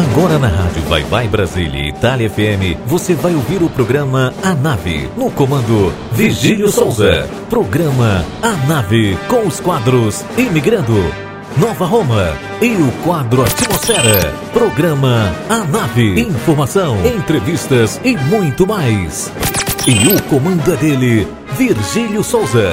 [0.00, 5.10] Agora na Rádio Vai Vai Brasília Itália FM, você vai ouvir o programa A Nave,
[5.14, 7.28] no comando Vigílio Souza.
[7.50, 11.04] Programa A Nave, com os quadros Imigrando,
[11.58, 12.32] Nova Roma
[12.62, 14.32] e o quadro Atmosfera.
[14.54, 19.30] Programa A Nave, informação, entrevistas e muito mais.
[19.86, 21.28] E o comando é dele,
[21.58, 22.72] Virgílio Souza.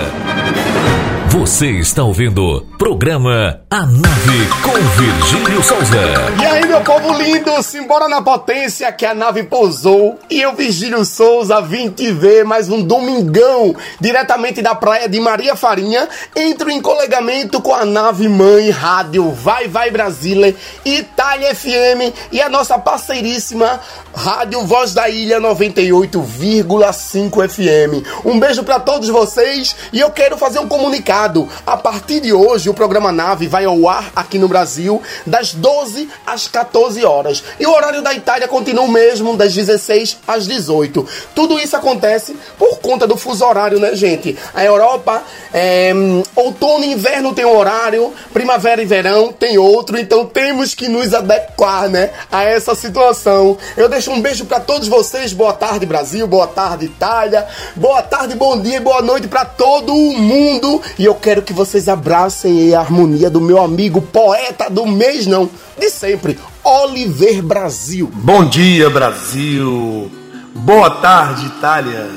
[1.29, 4.71] Você está ouvindo programa A Nave com
[5.01, 5.97] Virgílio Souza.
[6.41, 11.03] E aí, meu povo lindo, simbora na potência que a nave pousou e eu, Virgílio
[11.03, 16.07] Souza, vim te ver mais um domingão diretamente da praia de Maria Farinha.
[16.33, 20.55] Entro em colegamento com a nave mãe rádio Vai Vai Brasília,
[20.85, 23.81] Itália FM e a nossa parceiríssima
[24.15, 28.07] Rádio Voz da Ilha 98,5 FM.
[28.25, 31.16] Um beijo para todos vocês e eu quero fazer um comunicado.
[31.65, 36.07] A partir de hoje, o programa Nave vai ao ar aqui no Brasil das 12
[36.23, 37.43] às 14 horas.
[37.59, 41.07] E o horário da Itália continua o mesmo, das 16 às 18.
[41.33, 44.37] Tudo isso acontece por conta do fuso horário, né, gente?
[44.53, 45.91] A Europa, é,
[46.35, 51.15] outono e inverno tem um horário, primavera e verão tem outro, então temos que nos
[51.15, 53.57] adequar, né, a essa situação.
[53.75, 55.33] Eu deixo um beijo para todos vocês.
[55.33, 56.27] Boa tarde, Brasil.
[56.27, 57.47] Boa tarde, Itália.
[57.75, 60.79] Boa tarde, bom dia e boa noite para todo mundo.
[60.99, 65.49] E eu quero que vocês abracem a harmonia do meu amigo poeta do mês, não,
[65.79, 68.11] de sempre, Oliver Brasil.
[68.13, 70.11] Bom dia, Brasil.
[70.53, 72.09] Boa tarde, Itália.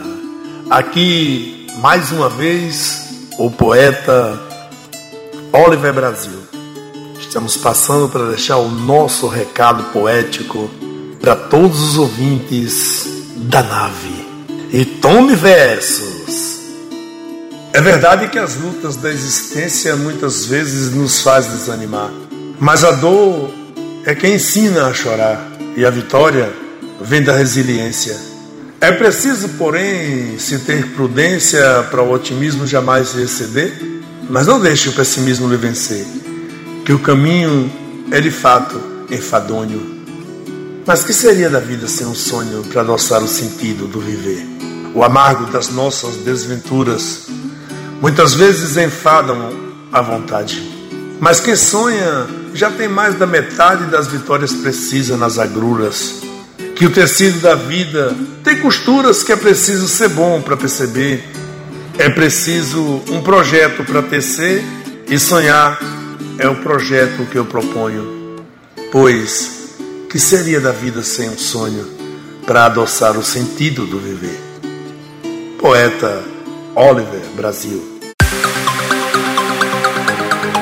[0.69, 4.41] Aqui, mais uma vez, o poeta
[5.53, 6.41] Oliver Brasil.
[7.19, 10.69] Estamos passando para deixar o nosso recado poético
[11.21, 14.27] para todos os ouvintes da nave.
[14.73, 16.60] E tome versos.
[17.73, 22.11] É verdade que as lutas da existência muitas vezes nos faz desanimar,
[22.59, 23.49] mas a dor
[24.05, 26.53] é quem ensina a chorar e a vitória
[27.01, 28.17] vem da resiliência.
[28.81, 33.73] É preciso, porém, se ter prudência para o otimismo jamais se exceder,
[34.29, 36.05] mas não deixe o pessimismo lhe vencer,
[36.85, 37.71] que o caminho
[38.11, 40.01] é de fato enfadonho.
[40.85, 44.45] Mas que seria da vida sem um sonho para adoçar o sentido do viver?
[44.93, 47.29] O amargo das nossas desventuras
[48.01, 49.53] muitas vezes enfadam
[49.93, 50.63] a vontade.
[51.21, 56.23] Mas quem sonha já tem mais da metade das vitórias precisa nas agruras.
[56.75, 61.23] Que o tecido da vida tem costuras que é preciso ser bom para perceber.
[61.99, 64.65] É preciso um projeto para tecer
[65.07, 65.79] e sonhar
[66.39, 68.37] é o projeto que eu proponho.
[68.91, 69.77] Pois
[70.09, 71.87] que seria da vida sem um sonho
[72.47, 74.41] para adoçar o sentido do viver?
[75.59, 76.25] Poeta
[76.77, 78.01] Oliver Brasil.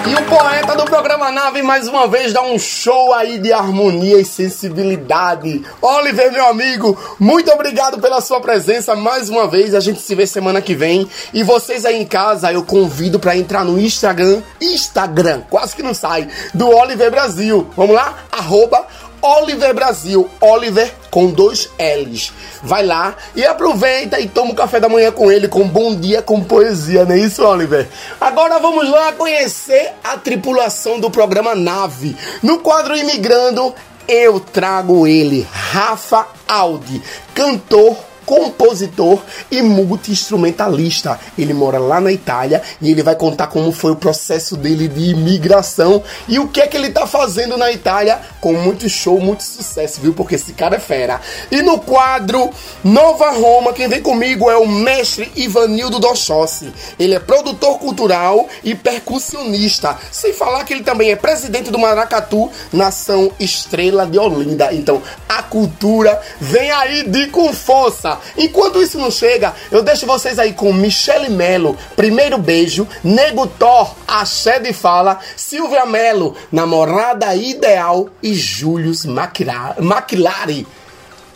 [0.06, 4.18] E o poeta do programa Nave mais uma vez dá um show aí de harmonia
[4.18, 5.62] e sensibilidade.
[5.82, 9.74] Oliver, meu amigo, muito obrigado pela sua presença mais uma vez.
[9.74, 11.06] A gente se vê semana que vem.
[11.34, 15.92] E vocês aí em casa, eu convido para entrar no Instagram, Instagram, quase que não
[15.92, 17.68] sai, do Oliver Brasil.
[17.76, 18.24] Vamos lá?
[18.32, 18.86] Arroba
[19.22, 22.32] Oliver Brasil, Oliver com dois L's.
[22.62, 26.22] Vai lá e aproveita e toma um café da manhã com ele, com bom dia,
[26.22, 27.88] com poesia, não é isso, Oliver?
[28.20, 32.16] Agora vamos lá conhecer a tripulação do programa Nave.
[32.42, 33.74] No quadro Imigrando,
[34.06, 37.02] eu trago ele, Rafa Aldi,
[37.34, 37.96] cantor
[38.28, 41.18] compositor e multi-instrumentalista.
[41.38, 45.12] Ele mora lá na Itália e ele vai contar como foi o processo dele de
[45.12, 49.42] imigração e o que é que ele tá fazendo na Itália com muito show, muito
[49.42, 50.12] sucesso, viu?
[50.12, 51.22] Porque esse cara é fera.
[51.50, 52.50] E no quadro
[52.84, 56.70] Nova Roma, quem vem comigo é o mestre Ivanildo Dochossi.
[56.98, 59.96] Ele é produtor cultural e percussionista.
[60.12, 64.74] Sem falar que ele também é presidente do Maracatu, nação estrela de Olinda.
[64.74, 68.17] Então, a cultura vem aí de com força.
[68.36, 73.94] Enquanto isso não chega, eu deixo vocês aí com Michele Melo, Primeiro Beijo, Nego Thor,
[74.06, 80.66] Axé de Fala, Silvia Melo, Namorada Ideal e Július Maquilari.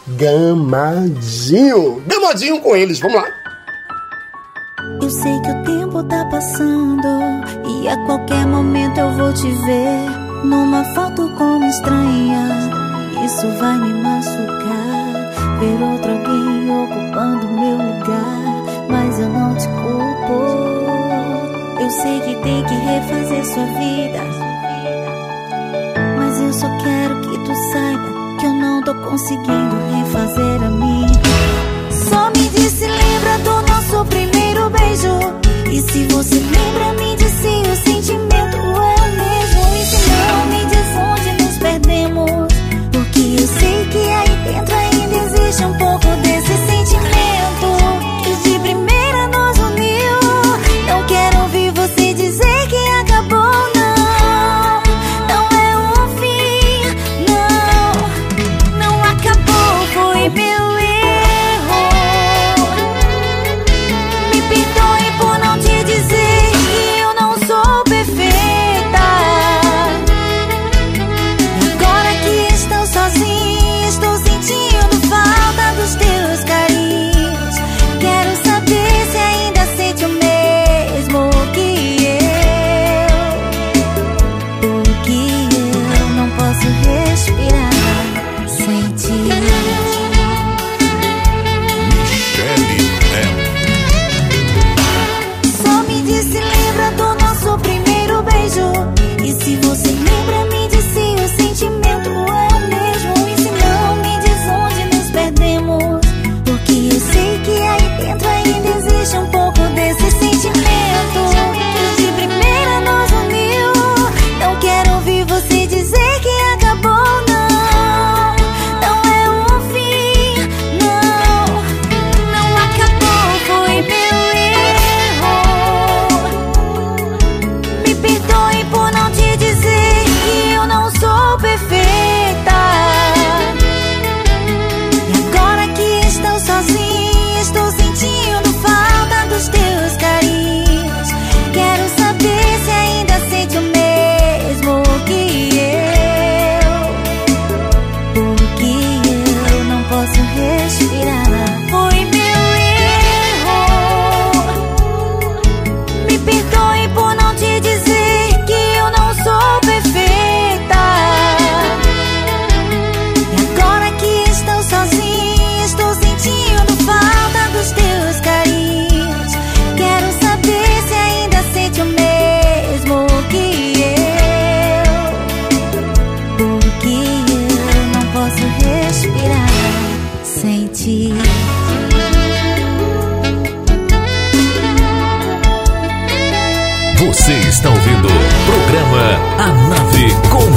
[0.07, 2.03] Gamadinho.
[2.07, 3.29] Gamadinho com eles, vamos lá.
[5.01, 7.09] Eu sei que o tempo tá passando
[7.67, 12.49] e a qualquer momento eu vou te ver numa foto como estranha.
[13.25, 15.02] Isso vai me machucar.
[15.63, 20.33] Ver outro alguém ocupando meu lugar, mas eu não te culpo.
[21.81, 24.23] Eu sei que tem que refazer sua vida,
[26.19, 28.09] mas eu só quero que tu saiba
[28.41, 31.23] que eu não tô conseguindo refazer a minha.
[31.93, 35.17] Só me disse lembra do nosso primeiro beijo,
[35.71, 37.22] e se você lembra me diz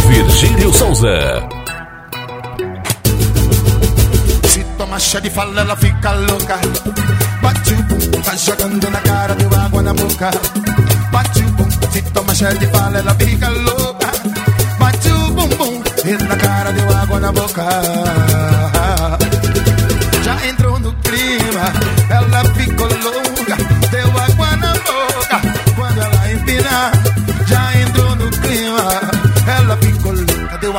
[0.08, 1.42] Virgílio Souza.
[4.44, 6.60] Se toma chá de fala, ela fica louca.
[7.42, 10.32] Bate o bum, tá jogando na cara, deu água na boca.
[11.12, 14.12] Bate o bum, se toma chá de fala, ela fica louca.
[14.78, 18.65] Bate o bum bum, e na cara, deu água na boca.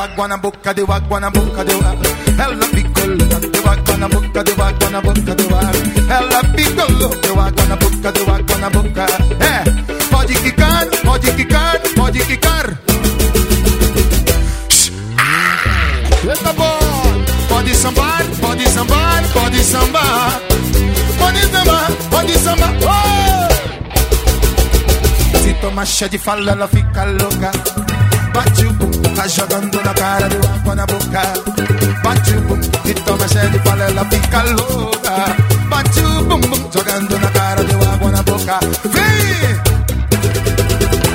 [0.07, 2.01] Água na boca, deu água na boca, deu água.
[2.39, 5.71] Ela ficou louca, deu água na boca, deu água na boca, deu água.
[6.09, 9.05] Ela ficou louca, deu água na boca, deu água na boca.
[9.39, 9.63] É,
[10.09, 12.77] pode quicar, pode quicar, pode quicar.
[16.29, 20.41] Eita boy, pode sambar, pode sambar, pode sambar.
[21.19, 22.73] Pode sambar, pode sambar.
[22.83, 23.47] Oh!
[25.37, 27.51] Se toma chá de fala, ela fica louca.
[28.33, 31.21] Bate o bum, tá jogando na cara, deu água na boca.
[32.03, 35.35] Bate o bum, se toma chá de fala, ela fica louca.
[35.69, 38.59] Bate o bum, bum, jogando na cara, deu água na boca.
[38.93, 39.57] Vem!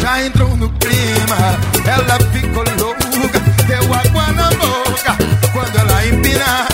[0.01, 1.37] Já entrou no clima,
[1.87, 5.17] ela ficou louca, deu água na boca.
[5.53, 6.67] Quando ela empina,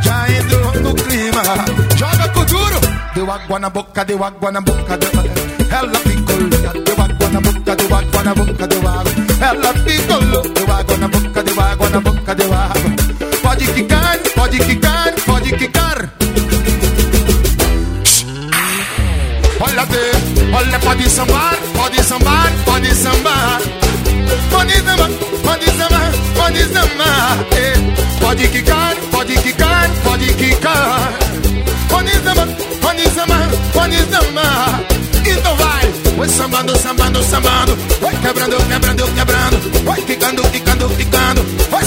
[0.00, 1.42] já entrou no clima,
[1.96, 2.80] joga com duro,
[3.14, 5.10] deu água na boca, deu água na boca, deu
[5.70, 9.12] Ela ficou louca, deu água na boca, deu água na boca, deu água.
[9.40, 10.59] Ela ficou louca,
[11.90, 12.90] na boca, deu água.
[13.42, 16.10] Pode quicar, pode quicar, pode quicar.
[19.60, 20.12] Olha ver,
[20.54, 23.60] olha, pode sambar, pode sambar, pode sambar.
[24.50, 25.10] Pode sambar,
[25.44, 27.46] pode sambar, pode sambar.
[27.56, 27.74] eh.
[28.20, 31.12] Pode quicar, pode quicar, pode quicar.
[31.88, 32.48] Pode sambar,
[32.80, 34.80] pode sambar, pode sambar.
[35.26, 37.76] Então vai, vai sambando, sambando, sambando.
[38.00, 39.84] Vai quebrando, quebrando, quebrando.
[39.84, 40.69] Vai quicando, quicando,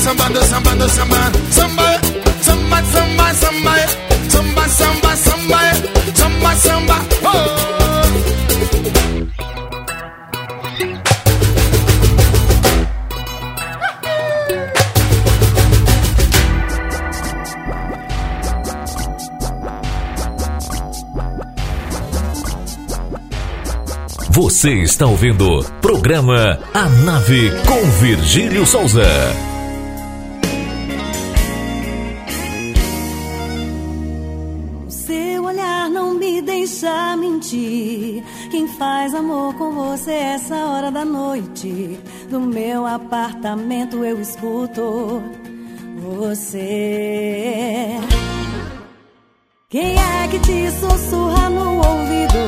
[0.03, 1.39] sambando, sambando, sambando.
[1.51, 1.99] Samba,
[2.41, 3.75] samba, samba, samba.
[4.29, 5.59] Samba, samba, samba.
[6.13, 6.95] Samba, samba.
[7.23, 7.73] Oh!
[24.31, 29.05] Você está ouvindo programa A Nave com Virgílio Souza.
[38.83, 41.97] Faz amor com você essa hora da noite?
[42.29, 45.23] Do meu apartamento eu escuto
[45.99, 47.97] você.
[49.69, 52.43] Quem é que te sussurra no ouvido?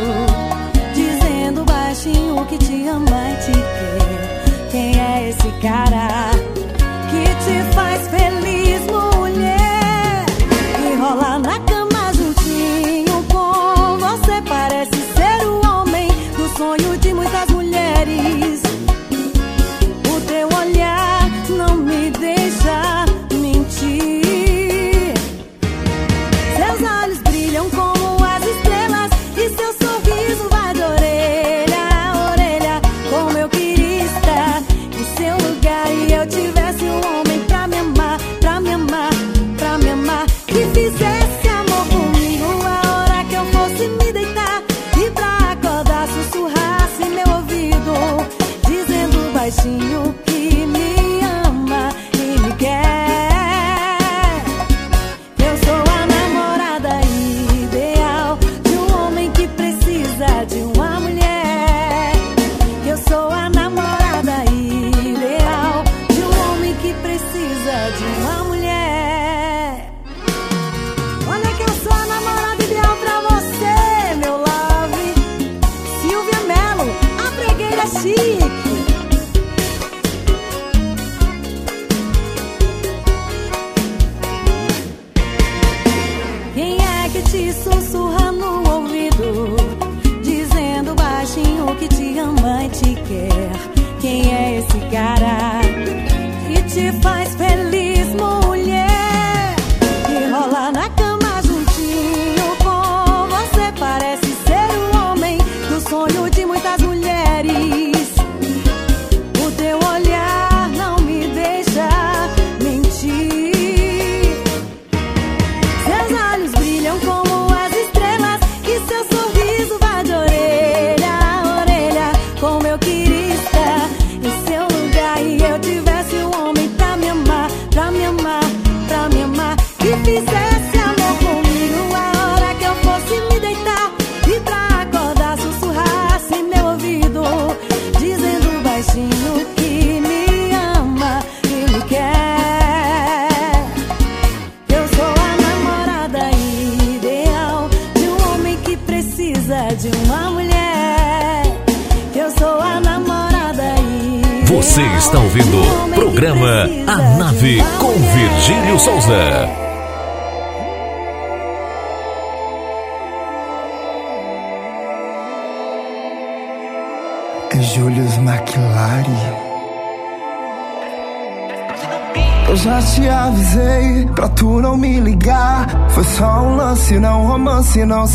[0.93, 4.71] Dizendo baixinho que te ama e te quer.
[4.71, 6.31] Quem é esse cara
[7.11, 10.25] que te faz feliz, mulher?
[10.85, 11.74] E rola na cama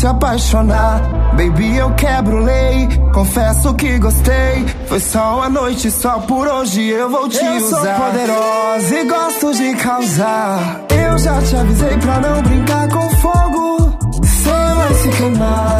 [0.01, 0.99] se apaixonar.
[1.37, 4.65] Baby, eu quebro lei, confesso que gostei.
[4.87, 7.77] Foi só uma noite, só por hoje eu vou te eu usar.
[7.77, 10.81] Eu sou poderosa e gosto de causar.
[10.89, 13.99] Eu já te avisei pra não brincar com fogo.
[14.23, 15.70] Cê vai se queimar.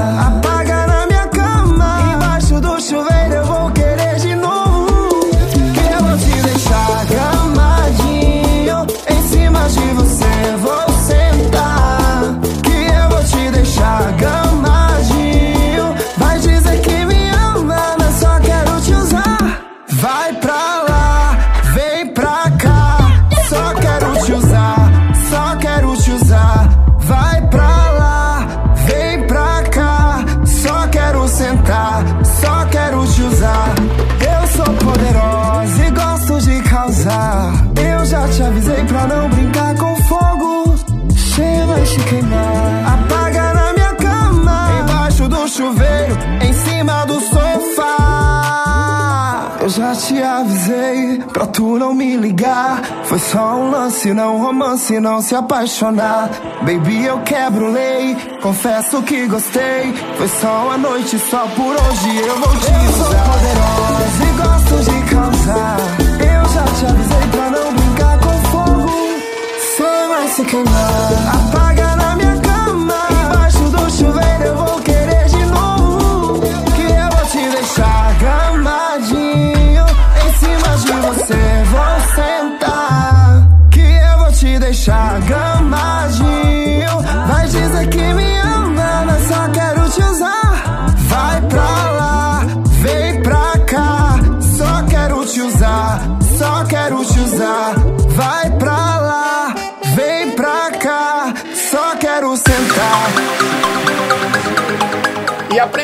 [53.12, 56.30] Foi só um lance, não romance, não se apaixonar.
[56.62, 59.92] Baby, eu quebro lei, confesso que gostei.
[60.18, 62.71] Foi só uma noite, só por hoje eu vou te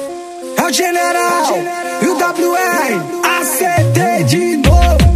[0.57, 1.59] É o General
[2.03, 5.10] e o WR, ACT de novo.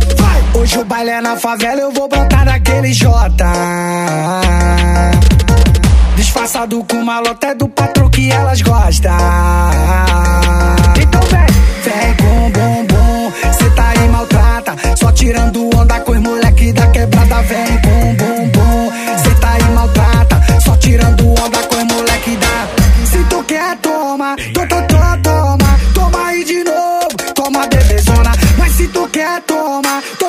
[0.74, 3.32] Hoje o baile é na favela, eu vou brotar naquele J.
[6.16, 9.12] Disfarçado com uma lota é do patrão que elas gostam.
[11.00, 11.46] Então vem,
[11.84, 14.74] vem com bumbum, cê tá aí maltrata.
[14.96, 18.90] Só tirando onda com os moleque da quebrada, vem com bumbum,
[19.22, 20.42] cê tá aí maltrata.
[20.60, 23.06] Só tirando onda com os moleque da.
[23.06, 28.32] Se tu quer, toma, to, to, to, toma, toma aí de novo, toma bebezona.
[28.58, 30.23] Mas se tu quer, toma, to,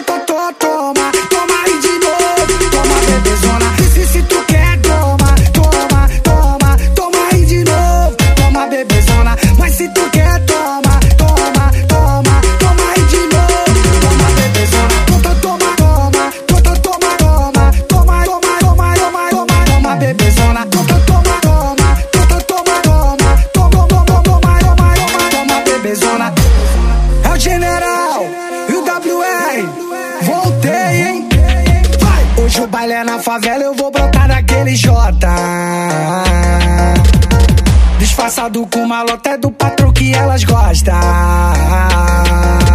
[38.25, 40.95] passado com uma lota é do patrão que elas gostam.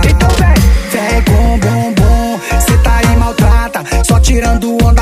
[0.09, 0.55] Então vem,
[0.93, 5.00] vem com bumbum, cê tá aí maltrata, só tirando onda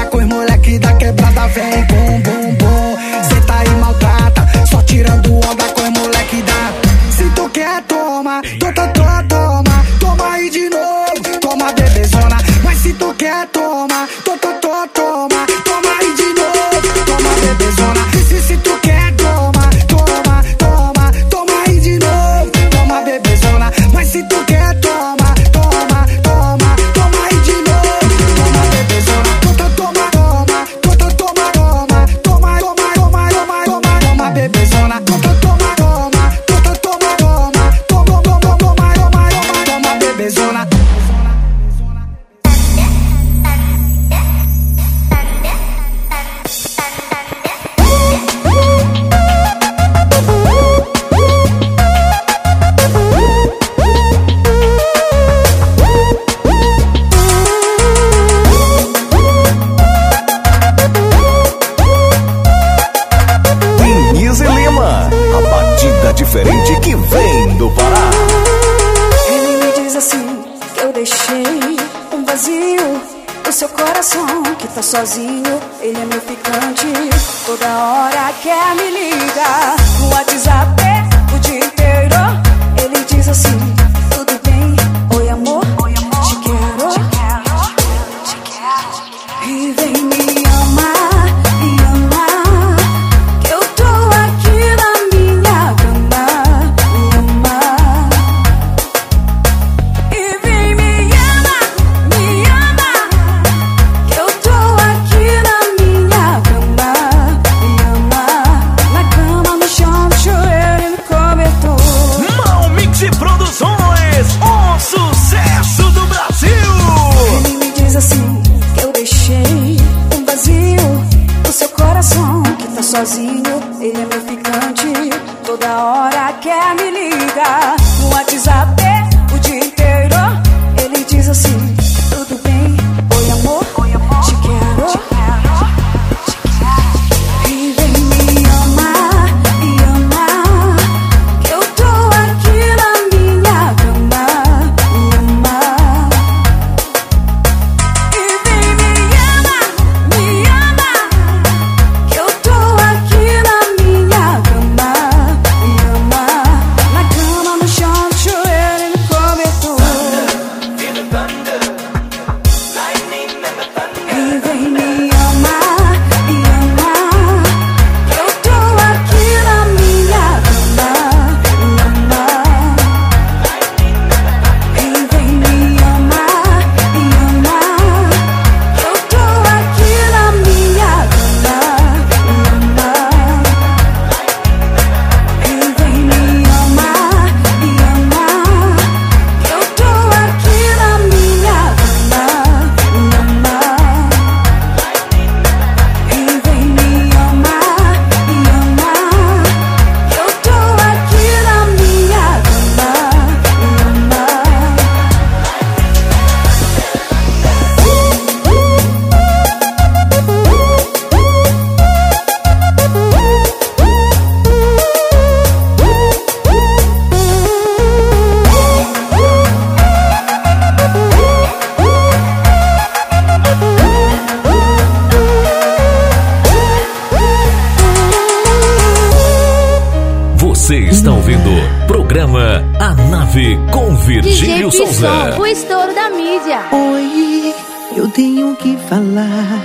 [234.59, 236.66] Emílio O estouro da mídia.
[236.73, 237.55] Oi,
[237.97, 239.64] eu tenho que falar.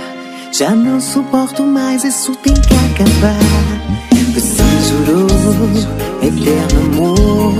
[0.52, 3.36] Já não suporto mais, isso tem que acabar.
[4.34, 5.26] Você jurou,
[6.22, 7.54] é eterno amor.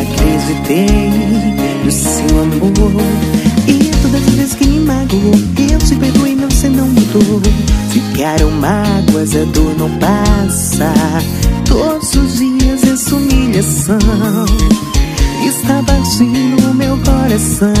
[0.00, 1.10] Acreditei
[1.84, 3.02] no seu amor.
[3.66, 5.34] E todas as vezes que me magoou,
[5.72, 7.42] eu te perdoei, não, você não mudou.
[7.90, 10.94] Ficaram mágoas, a dor não passa.
[11.66, 13.98] Todos os dias essa humilhação
[15.46, 17.72] está batendo o meu coração.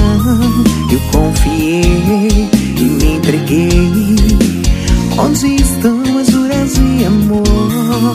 [0.90, 4.16] Eu confiei e me entreguei.
[5.18, 8.14] Onde estão as juras de amor?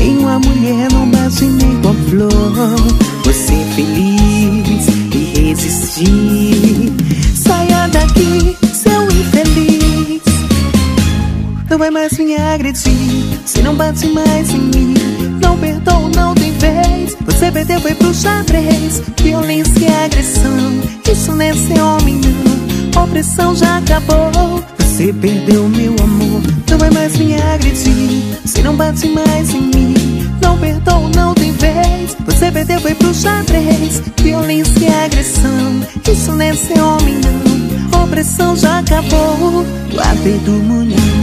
[0.00, 2.76] Em uma mulher não bate nem com a flor.
[3.24, 6.92] Você feliz e resistir.
[7.34, 10.22] Saia daqui, seu infeliz.
[11.70, 12.92] Não vai mais me agredir.
[13.46, 14.94] Se não bate mais em mim,
[15.40, 16.27] não perdoa, não
[17.26, 19.02] você perdeu, foi pro xadrez.
[19.22, 20.80] Violência e agressão.
[21.10, 23.02] Isso não é homem, não.
[23.02, 24.62] Opressão já acabou.
[24.78, 26.42] Você perdeu meu amor.
[26.70, 28.22] Não vai mais me agredir.
[28.44, 29.94] Se não bate mais em mim.
[30.42, 32.16] Não perdoa, não tem vez.
[32.26, 34.02] Você perdeu, foi pro xadrez.
[34.22, 35.80] Violência e agressão.
[36.10, 38.02] Isso não é homem, não.
[38.02, 39.64] Opressão já acabou.
[39.64, 41.17] O do munhamu.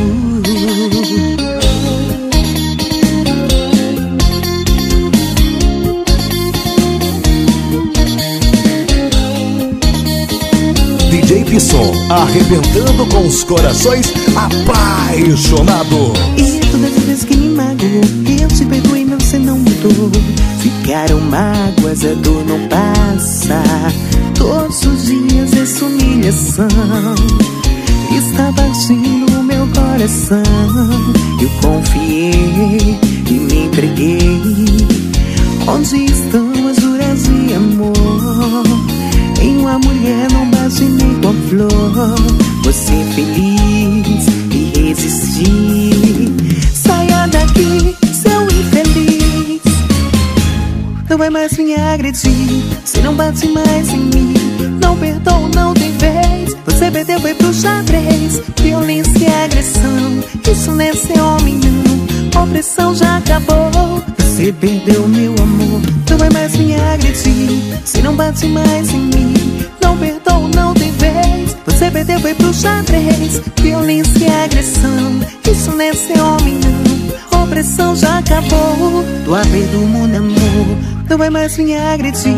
[11.55, 16.13] DJ Pisson, arrebentando com os corações apaixonado.
[16.37, 18.01] E todas as vezes que me magoou,
[18.41, 20.11] eu te perdoei, mas você não mudou.
[20.59, 23.63] Ficaram mágoas, a dor não passa.
[24.37, 26.67] Todos os dias essa humilhação
[28.11, 30.43] está partindo o meu coração.
[31.41, 34.41] Eu confiei e me entreguei.
[35.67, 36.54] Onde estão
[41.55, 42.15] flor.
[42.63, 46.33] Você feliz e resistir.
[46.73, 49.61] Saia daqui, seu infeliz.
[51.09, 52.63] Não vai mais me agredir.
[52.83, 54.33] Se não bate mais em mim,
[54.81, 56.55] não perdoa, não tem vez.
[56.65, 58.41] Você perdeu, foi pro xadrez.
[58.61, 60.23] Violência e agressão.
[60.51, 62.43] Isso não é ser homem, não.
[62.43, 64.03] Opressão já acabou.
[64.17, 65.81] Você perdeu meu amor.
[66.09, 67.79] Não vai mais me agredir.
[67.85, 69.33] Se não bate mais em mim,
[72.05, 73.41] perdeu, foi pro xadrez.
[73.61, 75.19] Violência e agressão.
[75.49, 77.41] Isso não é ser homem, não.
[77.43, 79.03] Opressão já acabou.
[79.23, 80.77] Do haver do mundo, amor.
[81.09, 82.33] Não vai mais me agredir.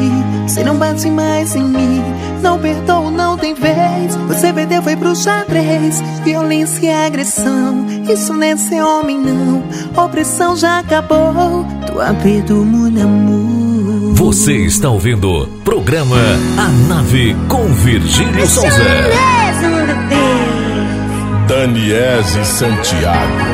[0.47, 2.03] Se não bate mais em mim,
[2.41, 4.15] não perdoa, não tem vez.
[4.27, 6.01] Você perdeu, foi pro xadrez.
[6.23, 7.85] Violência e agressão.
[8.09, 9.63] Isso não é ser homem, não.
[10.03, 11.65] Opressão já acabou.
[11.85, 14.13] Do haver do mundo, amor.
[14.15, 16.17] Você está ouvindo programa
[16.57, 19.46] A Nave com Virgílio Souza.
[21.47, 23.47] Daniese Santiago.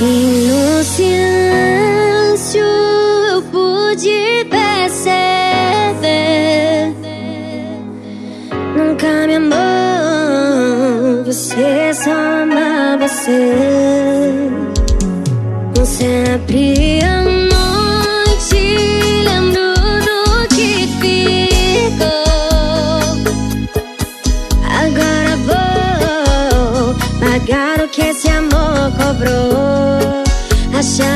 [0.00, 5.32] E no silêncio eu pude perceber
[8.76, 14.04] Nunca me amou, você só ama você
[15.84, 17.03] Sempre
[27.44, 30.24] pagar o que esse amor cobrou.
[30.76, 31.13] Achar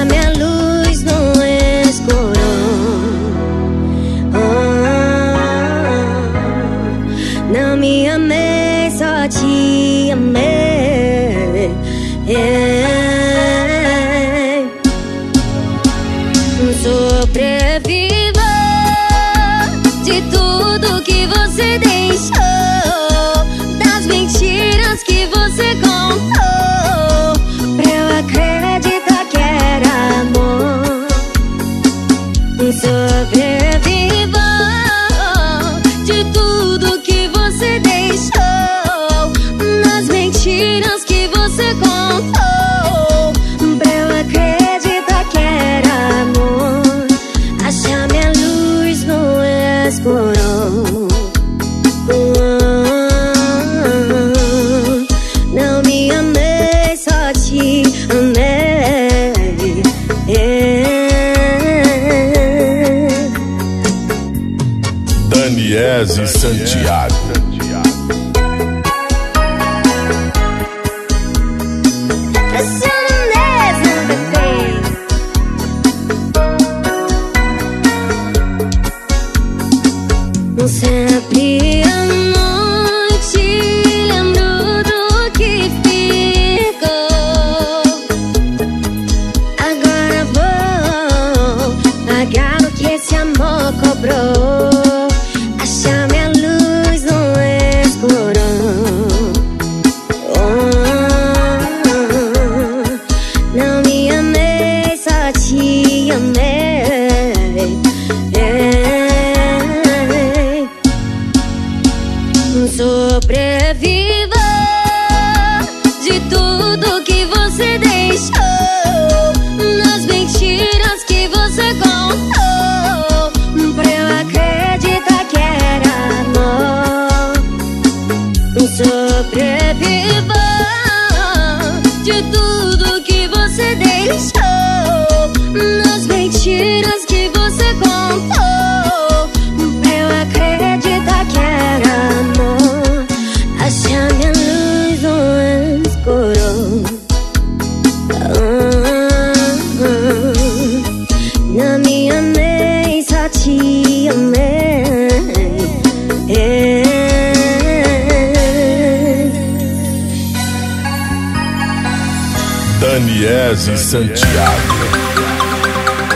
[163.88, 164.60] Santiago.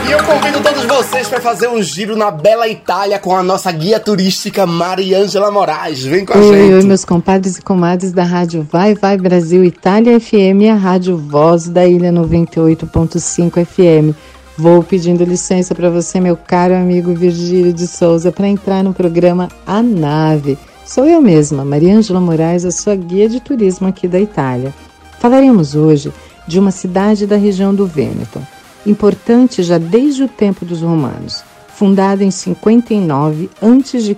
[0.07, 3.71] E eu convido todos vocês para fazer um giro na bela Itália com a nossa
[3.71, 6.03] guia turística Mariângela Moraes.
[6.03, 6.73] Vem com a oi, gente.
[6.75, 11.17] Oi, meus compadres e comadres da Rádio Vai Vai Brasil Itália FM e a Rádio
[11.17, 14.15] Voz da Ilha 98.5 FM.
[14.55, 19.49] Vou pedindo licença para você, meu caro amigo Virgílio de Souza, para entrar no programa
[19.65, 20.59] A Nave.
[20.85, 24.71] Sou eu mesma, Mariângela Moraes, a sua guia de turismo aqui da Itália.
[25.19, 26.13] Falaremos hoje
[26.47, 28.41] de uma cidade da região do Vêneto
[28.85, 31.43] importante já desde o tempo dos romanos,
[31.75, 34.17] fundada em 59 a.C.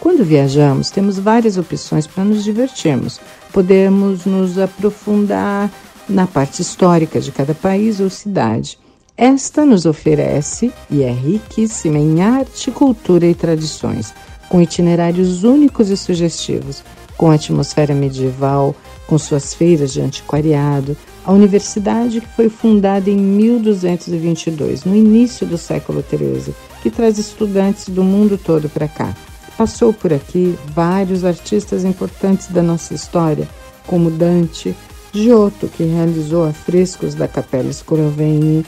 [0.00, 3.20] Quando viajamos, temos várias opções para nos divertirmos.
[3.52, 5.70] Podemos nos aprofundar
[6.08, 8.78] na parte histórica de cada país ou cidade.
[9.16, 14.12] Esta nos oferece e é riquíssima em arte, cultura e tradições,
[14.48, 16.82] com itinerários únicos e sugestivos,
[17.16, 18.74] com atmosfera medieval,
[19.06, 25.56] com suas feiras de antiquariado, a universidade que foi fundada em 1222, no início do
[25.56, 29.14] século XIII, que traz estudantes do mundo todo para cá.
[29.56, 33.48] Passou por aqui vários artistas importantes da nossa história,
[33.86, 34.74] como Dante,
[35.12, 38.66] Giotto, que realizou afrescos da Capela Scrovegni.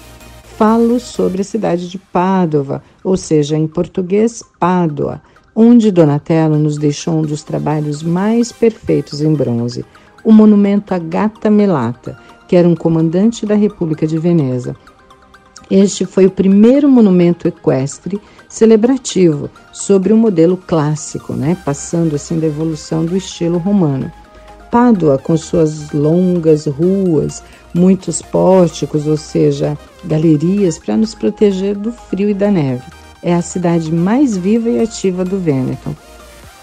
[0.56, 5.20] Falo sobre a cidade de Pádua, ou seja, em português, Pádua,
[5.54, 9.84] onde Donatello nos deixou um dos trabalhos mais perfeitos em bronze,
[10.24, 14.76] o monumento à Gata Melata, que era um comandante da República de Veneza.
[15.70, 22.46] Este foi o primeiro monumento equestre celebrativo sobre o modelo clássico, né, passando assim da
[22.46, 24.10] evolução do estilo romano.
[24.70, 27.42] Pádua, com suas longas ruas,
[27.74, 32.84] muitos pórticos, ou seja, galerias para nos proteger do frio e da neve,
[33.22, 35.96] é a cidade mais viva e ativa do Vêneto.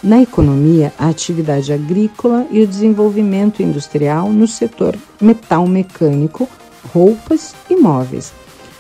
[0.04, 6.50] Na economia, a atividade agrícola e o desenvolvimento industrial no setor metal mecânico,
[6.94, 8.34] roupas e móveis.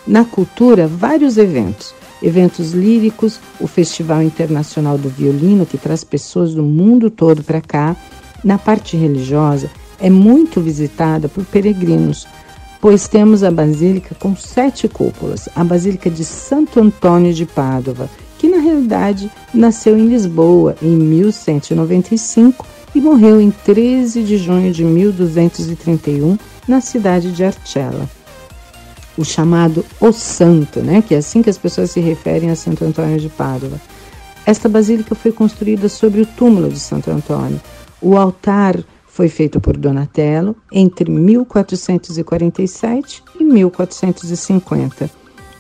[0.06, 1.96] Na cultura, vários eventos.
[2.22, 7.96] Eventos líricos, o Festival Internacional do Violino, que traz pessoas do mundo todo para cá.
[8.44, 12.28] Na parte religiosa, é muito visitada por peregrinos,
[12.82, 18.10] pois temos a Basílica com sete cúpulas, a Basílica de Santo Antônio de Pádua,
[18.44, 24.84] que na realidade nasceu em Lisboa em 1195 e morreu em 13 de junho de
[24.84, 28.10] 1231 na cidade de Arcella.
[29.18, 32.84] O chamado O Santo, né, que é assim que as pessoas se referem a Santo
[32.84, 33.80] Antônio de Pádua.
[34.46, 37.62] Esta basílica foi construída sobre o túmulo de Santo Antônio.
[38.02, 38.78] O altar
[39.08, 45.10] foi feito por Donatello entre 1447 e 1450.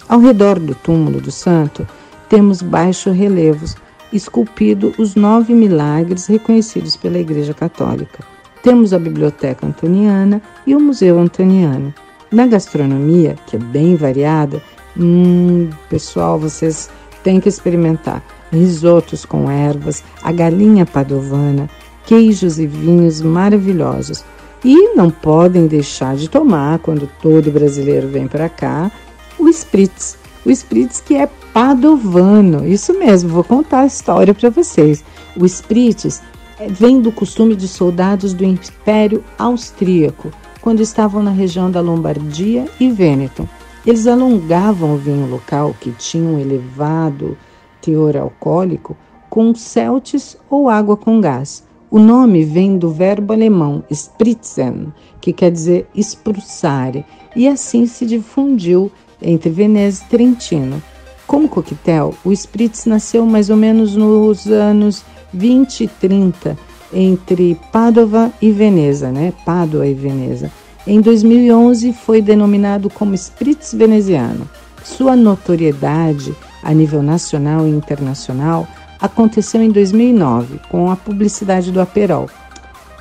[0.09, 1.87] Ao redor do túmulo do santo
[2.33, 3.75] temos baixos relevos,
[4.11, 8.25] esculpido os nove milagres reconhecidos pela Igreja Católica.
[8.63, 11.93] Temos a Biblioteca Antoniana e o Museu Antoniano.
[12.31, 14.59] Na gastronomia, que é bem variada,
[14.97, 16.89] hum, pessoal, vocês
[17.23, 21.69] têm que experimentar risotos com ervas, a galinha padovana,
[22.03, 24.25] queijos e vinhos maravilhosos.
[24.65, 28.91] E não podem deixar de tomar, quando todo brasileiro vem para cá,
[29.37, 30.22] o Spritz.
[30.45, 32.67] O Spritz que é padovano.
[32.67, 35.03] Isso mesmo, vou contar a história para vocês.
[35.37, 36.21] O Spritz
[36.59, 42.65] eh, vem do costume de soldados do Império Austríaco, quando estavam na região da Lombardia
[42.79, 43.47] e Vêneto.
[43.85, 47.37] Eles alongavam o vinho local, que tinha um elevado
[47.81, 48.95] teor alcoólico,
[49.29, 51.63] com celtes ou água com gás.
[51.91, 56.93] O nome vem do verbo alemão spritzen, que quer dizer espruçar,
[57.35, 58.91] e assim se difundiu
[59.23, 60.81] entre Veneza e Trentino.
[61.25, 66.57] Como coquetel, o Spritz nasceu mais ou menos nos anos 20 e 30,
[66.93, 69.33] entre Padova e Veneza, né?
[69.45, 70.51] Pádua e Veneza.
[70.85, 74.47] Em 2011 foi denominado como Spritz veneziano.
[74.83, 78.67] Sua notoriedade a nível nacional e internacional
[78.99, 82.29] aconteceu em 2009 com a publicidade do Aperol.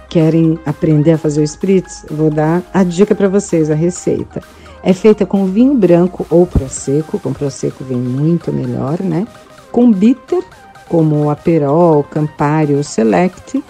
[0.09, 2.05] Querem aprender a fazer o Spritz?
[2.11, 4.43] Vou dar a dica para vocês, a receita.
[4.83, 9.27] É feita com vinho branco ou prosecco, com prosecco vem muito melhor, né?
[9.71, 10.43] Com bitter,
[10.89, 13.63] como o Aperol, Campari ou Select,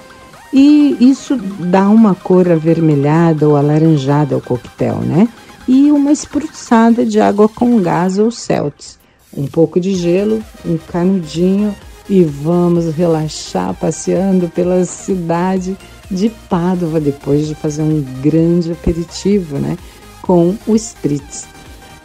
[0.53, 5.29] e isso dá uma cor avermelhada ou alaranjada ao coquetel, né?
[5.69, 8.99] E uma espruçada de água com gás ou celtes,
[9.35, 11.75] um pouco de gelo, um canudinho
[12.09, 15.77] e vamos relaxar passeando pela cidade
[16.11, 19.79] de Pádua depois de fazer um grande aperitivo, né?
[20.23, 21.47] Com o Spritz.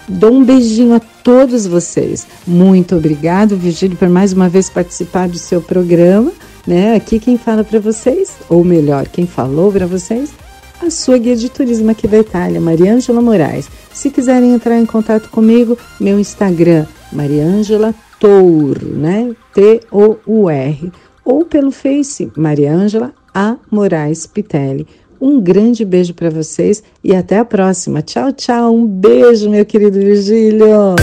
[0.08, 2.25] Dou um beijinho a todos vocês.
[2.45, 6.32] Muito obrigado, Virgílio, por mais uma vez participar do seu programa.
[6.65, 6.95] Né?
[6.95, 10.34] Aqui quem fala para vocês, ou melhor, quem falou para vocês,
[10.82, 13.69] a sua guia de turismo aqui da Itália, Mariângela Moraes.
[13.93, 19.36] Se quiserem entrar em contato comigo, meu Instagram, Mariângela Tour, né?
[19.53, 20.91] T-O-U-R.
[21.25, 23.58] Ou pelo Face, Mariângela A.
[23.69, 24.88] Moraes Pitelli.
[25.19, 28.01] Um grande beijo para vocês e até a próxima.
[28.01, 28.73] Tchau, tchau.
[28.73, 30.95] Um beijo, meu querido Virgílio.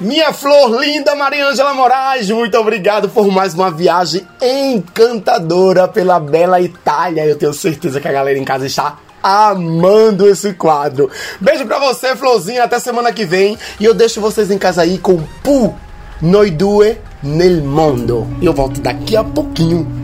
[0.00, 7.24] Minha flor linda Mariângela Moraes, muito obrigado por mais uma viagem encantadora pela bela Itália.
[7.24, 11.10] Eu tenho certeza que a galera em casa está amando esse quadro.
[11.40, 13.56] Beijo pra você, Florzinha, até semana que vem.
[13.80, 15.74] E eu deixo vocês em casa aí com Pu
[16.20, 18.26] Noi Due Nel Mondo.
[18.42, 20.03] Eu volto daqui a pouquinho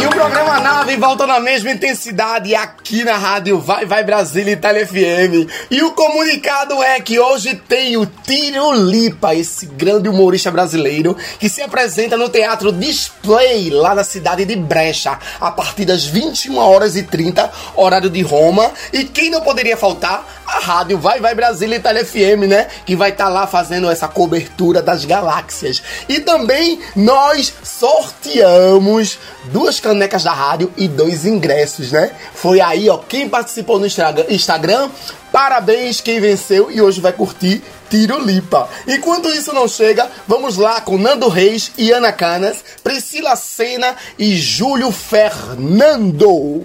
[0.00, 4.86] E o programa Nave volta na mesma intensidade aqui na rádio Vai Vai Brasília Itália
[4.86, 5.50] FM.
[5.68, 11.48] E o comunicado é que hoje tem o Tiro Lipa, esse grande humorista brasileiro que
[11.48, 16.94] se apresenta no Teatro Display, lá na cidade de Brecha, a partir das 21 horas
[16.94, 18.70] e 30, horário de Roma.
[18.92, 20.24] E quem não poderia faltar?
[20.48, 22.68] A rádio Vai Vai Brasília Itália FM, né?
[22.86, 25.82] Que vai estar lá fazendo essa cobertura das galáxias.
[26.08, 29.18] E também nós sorteamos
[29.52, 32.12] duas canecas da rádio e dois ingressos, né?
[32.34, 34.88] Foi aí, ó, quem participou no Instagram,
[35.30, 38.70] parabéns quem venceu e hoje vai curtir Tiro Lipa.
[38.86, 44.34] Enquanto isso não chega, vamos lá com Nando Reis e Ana Canas, Priscila Sena e
[44.34, 46.64] Júlio Fernando.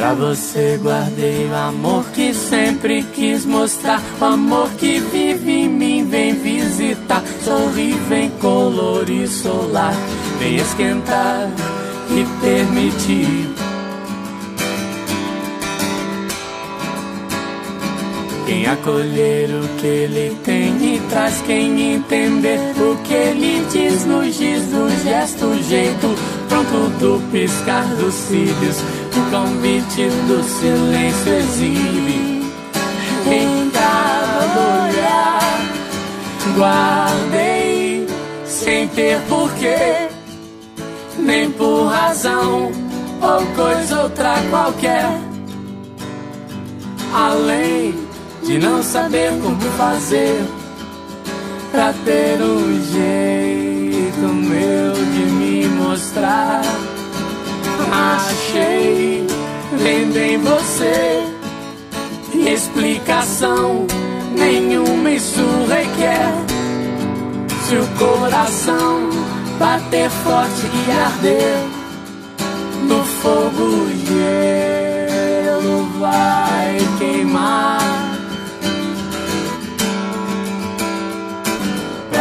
[0.00, 4.00] Pra você guardei o amor que sempre quis mostrar.
[4.18, 7.22] O amor que vive em mim, vem visitar.
[7.44, 9.92] Sorri, vem colorir solar.
[10.38, 11.50] Vem esquentar
[12.08, 13.50] e permitir.
[18.46, 24.24] Quem acolher o que ele tem e traz quem entender o que ele diz no
[24.24, 26.08] giz do gesto, jeito
[26.50, 28.76] pronto do piscar dos cílios,
[29.16, 32.44] o convite do silêncio exibe
[33.26, 35.60] em cada olhar.
[36.56, 38.06] Guardei
[38.44, 40.08] sem ter porquê,
[41.18, 42.72] nem por razão
[43.22, 45.08] ou coisa outra qualquer,
[47.14, 47.94] além
[48.42, 50.42] de não saber como fazer
[51.70, 55.29] pra ter um jeito meu de
[55.90, 56.62] mostrar.
[57.92, 59.26] Achei
[59.72, 61.24] vendo em você
[62.32, 63.86] explicação
[64.36, 66.32] nenhuma isso requer.
[67.66, 69.10] Se o coração
[69.58, 71.58] bater forte e arder
[72.88, 77.99] no fogo, gelo vai queimar.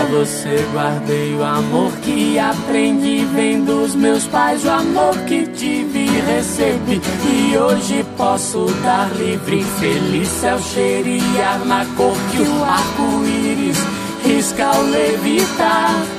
[0.10, 6.22] Você guardei o amor que aprendi vem dos meus pais, o amor que tive e
[6.22, 13.78] recebi e hoje posso dar livre, feliz céu cheirar na cor que o arco-íris
[14.26, 16.19] risca ao levitar.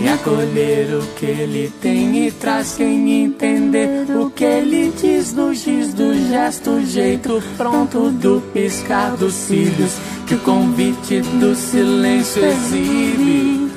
[0.00, 5.52] E acolher o que ele tem e traz quem entender o que ele diz no
[5.52, 9.96] giz do gesto, jeito pronto do piscar dos cílios
[10.28, 13.72] que o convite do silêncio exibe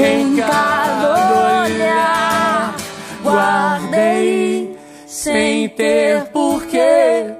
[0.00, 2.76] em cada olhar.
[3.22, 4.74] Guardei
[5.06, 7.34] sem ter porquê,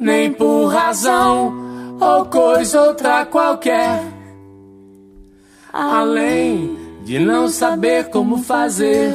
[0.00, 4.02] nem por razão ou coisa outra qualquer.
[5.72, 6.75] Além
[7.06, 9.14] de não saber como fazer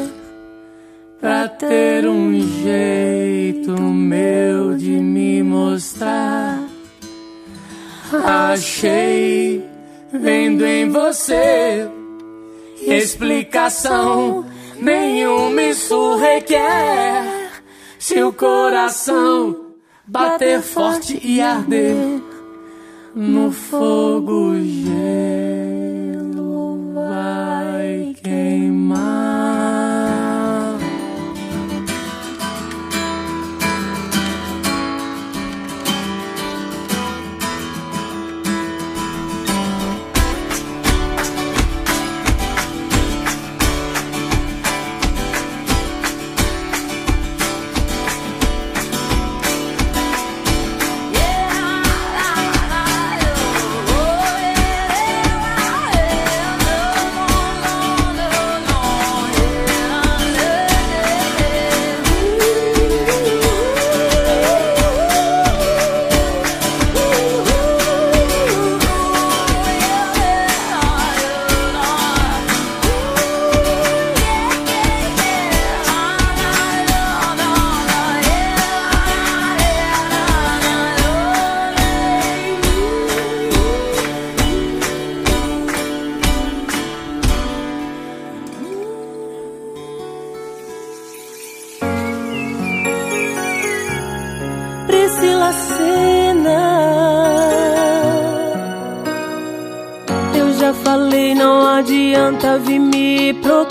[1.19, 6.57] pra ter um jeito meu de me mostrar.
[8.23, 9.61] Achei
[10.09, 11.85] vendo em você
[12.81, 14.45] explicação
[14.79, 17.51] nenhuma isso requer.
[17.99, 19.65] Se o coração
[20.07, 22.21] bater forte e arder
[23.13, 25.70] no fogo gelo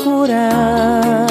[0.01, 1.27] procurar.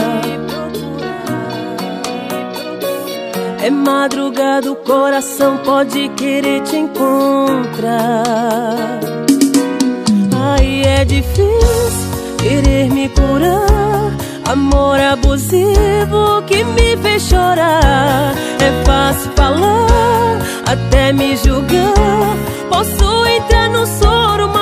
[3.62, 8.24] É madrugada, o coração pode querer te encontrar.
[10.54, 14.14] Aí é difícil querer me curar.
[14.50, 18.34] Amor abusivo que me fez chorar.
[18.60, 22.38] É fácil falar, até me julgar.
[22.70, 24.59] Posso entrar no soro, mas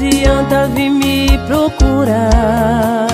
[0.00, 3.06] adianta vir me procurar.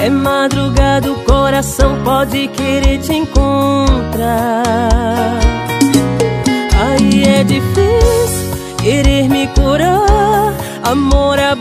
[0.00, 4.62] É madrugada, o coração pode querer te encontrar.
[6.80, 8.48] Aí é difícil
[8.82, 10.54] querer me curar.
[10.84, 11.57] Amor abusivo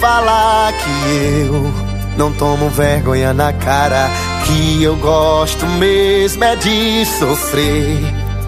[0.00, 4.08] falar que eu não tomo vergonha na cara.
[4.46, 7.98] Que eu gosto mesmo é de sofrer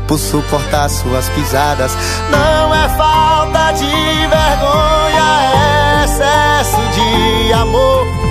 [0.09, 1.93] por suportar suas pisadas.
[2.31, 5.25] Não é falta de vergonha,
[5.55, 8.22] é excesso de amor.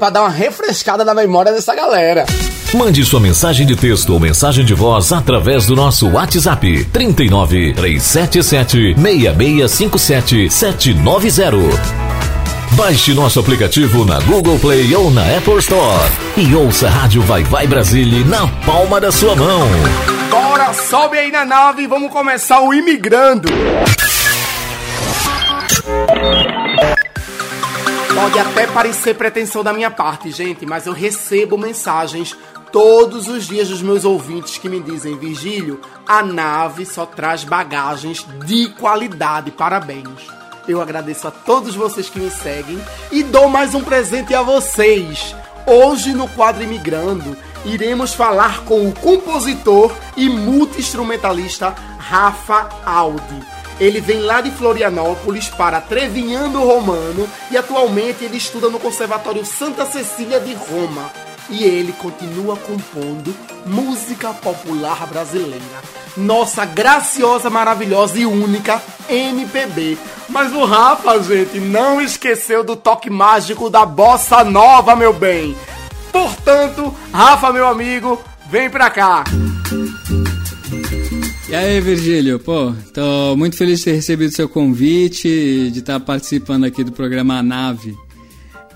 [0.00, 2.24] Pra dar uma refrescada na memória dessa galera.
[2.74, 8.94] Mande sua mensagem de texto ou mensagem de voz através do nosso WhatsApp 39 377
[8.94, 11.78] 6657 790.
[12.72, 17.42] Baixe nosso aplicativo na Google Play ou na Apple Store e ouça a Rádio Vai
[17.42, 19.68] Vai Brasília na palma da sua mão.
[20.30, 23.48] Bora, sobe aí na nave e vamos começar o Imigrando.
[28.60, 32.36] Até parecer pretensão da minha parte, gente, mas eu recebo mensagens
[32.70, 38.26] todos os dias dos meus ouvintes que me dizem: Virgílio, a nave só traz bagagens
[38.44, 40.28] de qualidade, parabéns.
[40.68, 42.78] Eu agradeço a todos vocês que me seguem
[43.10, 45.34] e dou mais um presente a vocês.
[45.66, 47.34] Hoje no quadro Imigrando,
[47.64, 53.59] iremos falar com o compositor e multi-instrumentalista Rafa Aldi.
[53.80, 59.86] Ele vem lá de Florianópolis para Trevinhando Romano e atualmente ele estuda no Conservatório Santa
[59.86, 61.10] Cecília de Roma.
[61.48, 65.64] E ele continua compondo música popular brasileira.
[66.16, 69.96] Nossa graciosa, maravilhosa e única MPB.
[70.28, 75.56] Mas o Rafa, gente, não esqueceu do toque mágico da bossa nova, meu bem.
[76.12, 79.24] Portanto, Rafa, meu amigo, vem pra cá.
[81.50, 82.38] E aí, Virgílio?
[82.38, 87.42] Pô, tô muito feliz de ter recebido seu convite, de estar participando aqui do programa
[87.42, 87.98] Nave.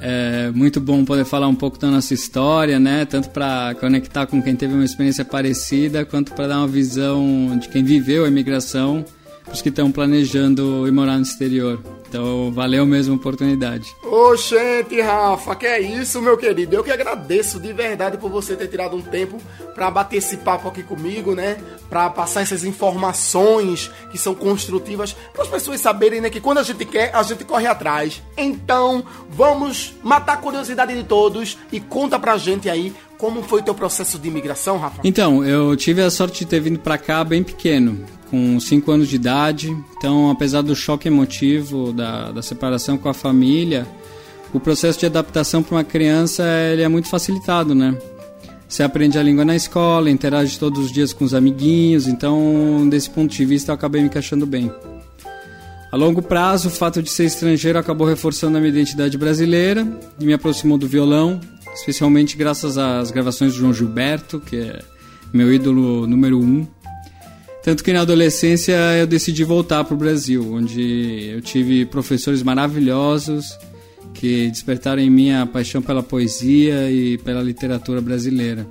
[0.00, 3.04] É muito bom poder falar um pouco da nossa história, né?
[3.04, 7.68] Tanto para conectar com quem teve uma experiência parecida, quanto para dar uma visão de
[7.68, 9.04] quem viveu a imigração,
[9.44, 11.78] para os que estão planejando ir morar no exterior.
[12.08, 13.94] Então, valeu mesmo a oportunidade.
[14.02, 16.76] Oxente, Rafa, que é isso, meu querido?
[16.76, 19.40] Eu que agradeço de verdade por você ter tirado um tempo
[19.74, 21.56] para bater esse papo aqui comigo, né?
[21.90, 26.62] Para passar essas informações que são construtivas, para as pessoas saberem, né, que quando a
[26.62, 28.22] gente quer, a gente corre atrás.
[28.36, 33.74] Então, vamos matar a curiosidade de todos e conta pra gente aí como foi teu
[33.74, 35.00] processo de imigração, Rafa?
[35.02, 38.04] Então, eu tive a sorte de ter vindo para cá bem pequeno,
[38.34, 39.76] com 5 anos de idade.
[39.96, 43.86] Então, apesar do choque emotivo da, da separação com a família,
[44.52, 47.96] o processo de adaptação para uma criança ele é muito facilitado, né?
[48.68, 53.08] Você aprende a língua na escola, interage todos os dias com os amiguinhos, então, desse
[53.08, 54.72] ponto de vista, eu acabei me encaixando bem.
[55.92, 59.86] A longo prazo, o fato de ser estrangeiro acabou reforçando a minha identidade brasileira
[60.18, 61.40] e me aproximou do violão,
[61.72, 64.82] especialmente graças às gravações de João Gilberto, que é
[65.32, 66.66] meu ídolo número um.
[67.64, 73.58] Tanto que na adolescência eu decidi voltar para o Brasil, onde eu tive professores maravilhosos
[74.12, 78.66] que despertaram em mim a paixão pela poesia e pela literatura brasileira.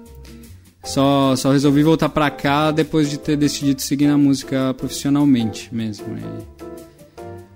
[0.84, 6.06] Só, só resolvi voltar para cá depois de ter decidido seguir na música profissionalmente mesmo.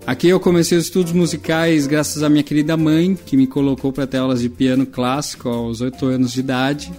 [0.07, 4.07] Aqui eu comecei os estudos musicais graças à minha querida mãe, que me colocou para
[4.07, 6.91] ter aulas de piano clássico aos 8 anos de idade.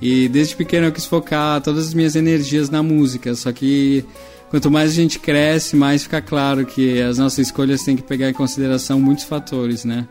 [0.00, 4.04] E desde pequeno eu quis focar todas as minhas energias na música, só que
[4.48, 8.30] quanto mais a gente cresce, mais fica claro que as nossas escolhas têm que pegar
[8.30, 10.08] em consideração muitos fatores, né?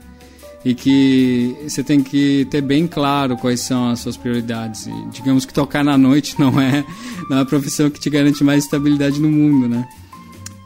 [0.64, 4.88] e que você tem que ter bem claro quais são as suas prioridades.
[4.88, 6.84] E, digamos que tocar na noite não é,
[7.30, 9.88] não é a profissão que te garante mais estabilidade no mundo, né?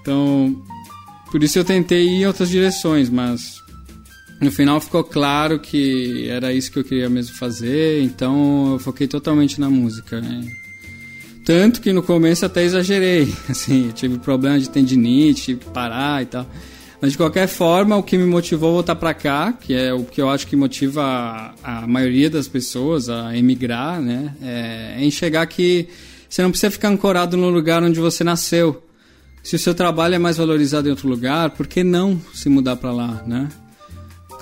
[0.02, 0.56] Então,
[1.32, 3.63] por isso eu tentei ir em outras direções, mas
[4.44, 9.08] no final ficou claro que era isso que eu queria mesmo fazer, então eu foquei
[9.08, 10.20] totalmente na música.
[10.20, 10.46] Né?
[11.46, 16.26] Tanto que no começo até exagerei, assim, tive problema de tendinite, tive que parar e
[16.26, 16.48] tal.
[17.02, 20.06] Mas de qualquer forma, o que me motivou a voltar para cá, que é o
[20.06, 25.06] que eu acho que motiva a, a maioria das pessoas a emigrar, né, é, é
[25.06, 25.90] enxergar que
[26.30, 28.82] você não precisa ficar ancorado no lugar onde você nasceu.
[29.44, 32.78] Se o seu trabalho é mais valorizado em outro lugar, por que não se mudar
[32.78, 33.50] para lá, né?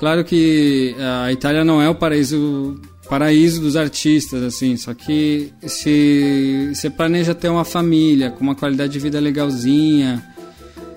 [0.01, 2.75] Claro que a Itália não é o paraíso
[3.07, 8.93] paraíso dos artistas, assim, só que se você planeja ter uma família com uma qualidade
[8.93, 10.25] de vida legalzinha,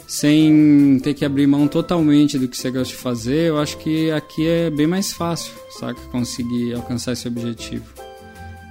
[0.07, 4.11] sem ter que abrir mão totalmente do que você gosta de fazer, eu acho que
[4.11, 6.00] aqui é bem mais fácil, saca?
[6.11, 7.84] Conseguir alcançar esse objetivo.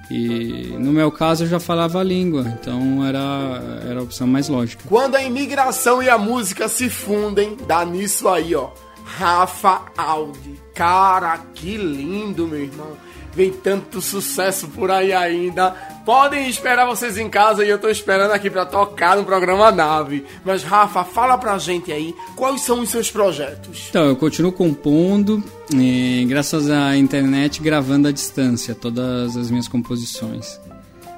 [0.09, 4.49] E no meu caso eu já falava a língua, então era, era a opção mais
[4.49, 4.83] lógica.
[4.89, 8.71] Quando a imigração e a música se fundem, dá nisso aí, ó.
[9.17, 10.59] Rafa Aldi.
[10.73, 12.97] Cara, que lindo, meu irmão.
[13.35, 15.71] Vem tanto sucesso por aí ainda.
[16.05, 20.23] Podem esperar vocês em casa e eu tô esperando aqui para tocar no programa Nave.
[20.45, 23.87] Mas Rafa, fala pra gente aí quais são os seus projetos.
[23.89, 25.43] Então, eu continuo compondo,
[25.73, 30.59] e, graças à internet, gravando à distância todas as minhas composições.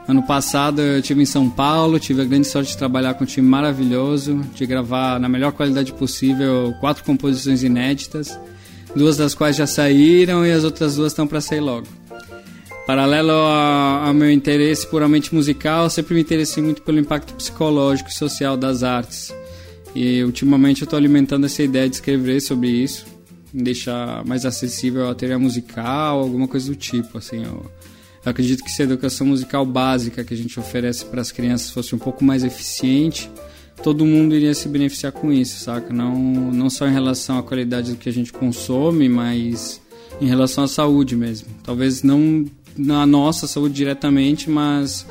[0.08, 3.28] Ano passado eu estive em São Paulo, tive a grande sorte de trabalhar com um
[3.28, 8.39] time maravilhoso, de gravar na melhor qualidade possível quatro composições inéditas,
[8.95, 11.88] duas das quais já saíram e as outras duas estão para sair logo.
[12.86, 18.56] Paralelo ao meu interesse puramente musical, sempre me interessei muito pelo impacto psicológico e social
[18.56, 19.34] das artes.
[19.95, 23.08] E ultimamente eu estou alimentando essa ideia de escrever sobre isso,
[23.51, 27.18] deixar mais acessível a teoria musical, alguma coisa do tipo.
[27.18, 27.66] Assim, eu,
[28.26, 31.70] eu acredito que se a educação musical básica que a gente oferece para as crianças
[31.70, 33.30] fosse um pouco mais eficiente,
[33.84, 35.94] todo mundo iria se beneficiar com isso, saca?
[35.94, 39.80] Não, não só em relação à qualidade do que a gente consome, mas
[40.20, 41.48] em relação à saúde mesmo.
[41.64, 42.46] Talvez não
[42.76, 45.06] na nossa saúde diretamente, mas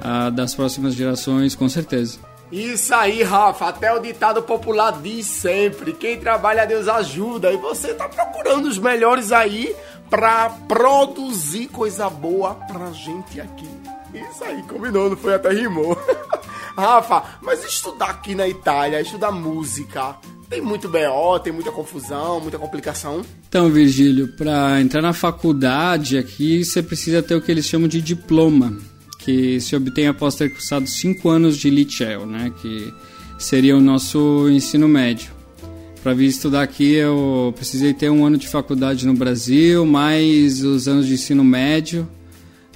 [0.00, 2.18] a das próximas gerações, com certeza.
[2.50, 3.66] Isso aí, Rafa.
[3.66, 7.52] Até o ditado popular diz sempre: quem trabalha, Deus ajuda.
[7.52, 9.74] E você tá procurando os melhores aí
[10.08, 13.68] pra produzir coisa boa pra gente aqui.
[14.14, 15.96] Isso aí, combinou, não foi até rimou.
[16.76, 20.16] Rafa, mas estudar aqui na Itália, estudar música,
[20.48, 23.22] tem muito BO, tem muita confusão, muita complicação.
[23.48, 28.00] Então, Virgílio, para entrar na faculdade aqui, você precisa ter o que eles chamam de
[28.00, 28.76] diploma,
[29.18, 32.52] que se obtém após ter cursado cinco anos de liceu, né?
[32.60, 32.92] Que
[33.38, 35.35] seria o nosso ensino médio.
[36.06, 40.86] Para vir estudar aqui, eu precisei ter um ano de faculdade no Brasil, mais os
[40.86, 42.08] anos de ensino médio,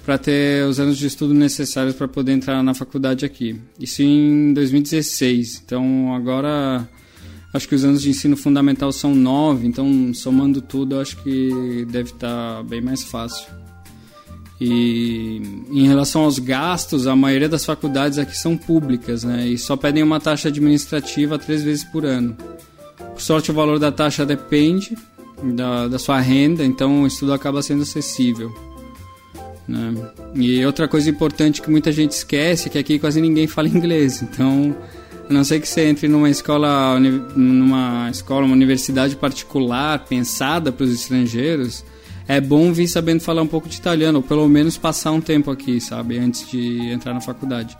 [0.05, 3.61] para ter os anos de estudo necessários para poder entrar na faculdade aqui.
[3.79, 5.63] Isso em 2016.
[5.65, 6.89] Então, agora
[7.55, 12.11] Acho que os anos de ensino fundamental são nove, então somando tudo, acho que deve
[12.11, 13.47] estar tá bem mais fácil.
[14.61, 19.47] E em relação aos gastos, a maioria das faculdades aqui são públicas, né?
[19.47, 22.37] E só pedem uma taxa administrativa três vezes por ano.
[23.21, 24.97] Por sorte, o valor da taxa depende
[25.43, 28.51] da, da sua renda, então o estudo acaba sendo acessível.
[29.69, 29.95] Né?
[30.35, 34.23] E outra coisa importante que muita gente esquece é que aqui quase ninguém fala inglês,
[34.23, 34.75] então
[35.29, 36.99] a não ser que você entre numa escola,
[37.37, 41.85] numa escola, uma universidade particular pensada para os estrangeiros,
[42.27, 45.51] é bom vir sabendo falar um pouco de italiano, ou pelo menos passar um tempo
[45.51, 47.77] aqui, sabe, antes de entrar na faculdade.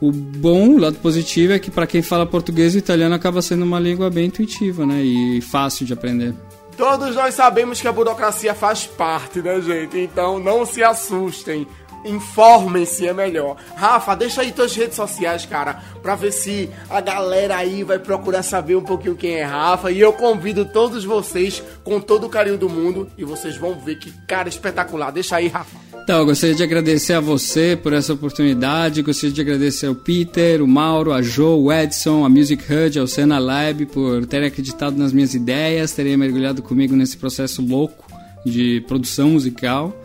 [0.00, 3.64] O bom, o lado positivo é que para quem fala português, o italiano acaba sendo
[3.64, 6.34] uma língua bem intuitiva, né, e fácil de aprender.
[6.76, 9.96] Todos nós sabemos que a burocracia faz parte, né, gente?
[9.96, 11.66] Então não se assustem.
[12.04, 13.56] Informem-se, é melhor.
[13.74, 18.42] Rafa, deixa aí tuas redes sociais, cara, pra ver se a galera aí vai procurar
[18.42, 19.90] saber um pouquinho quem é Rafa.
[19.90, 23.96] E eu convido todos vocês com todo o carinho do mundo e vocês vão ver
[23.96, 25.10] que cara espetacular.
[25.10, 25.84] Deixa aí, Rafa.
[26.04, 30.62] Então, eu gostaria de agradecer a você por essa oportunidade, gostaria de agradecer ao Peter,
[30.62, 34.98] o Mauro, a Jo, o Edson, a Music Hud, ao Sena Lab por terem acreditado
[34.98, 38.04] nas minhas ideias, terem mergulhado comigo nesse processo louco
[38.44, 39.98] de produção musical.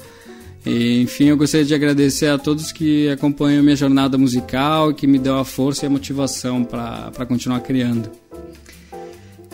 [0.65, 5.17] E, enfim, eu gostaria de agradecer a todos que acompanham minha jornada musical que me
[5.17, 8.09] deu a força e a motivação para continuar criando.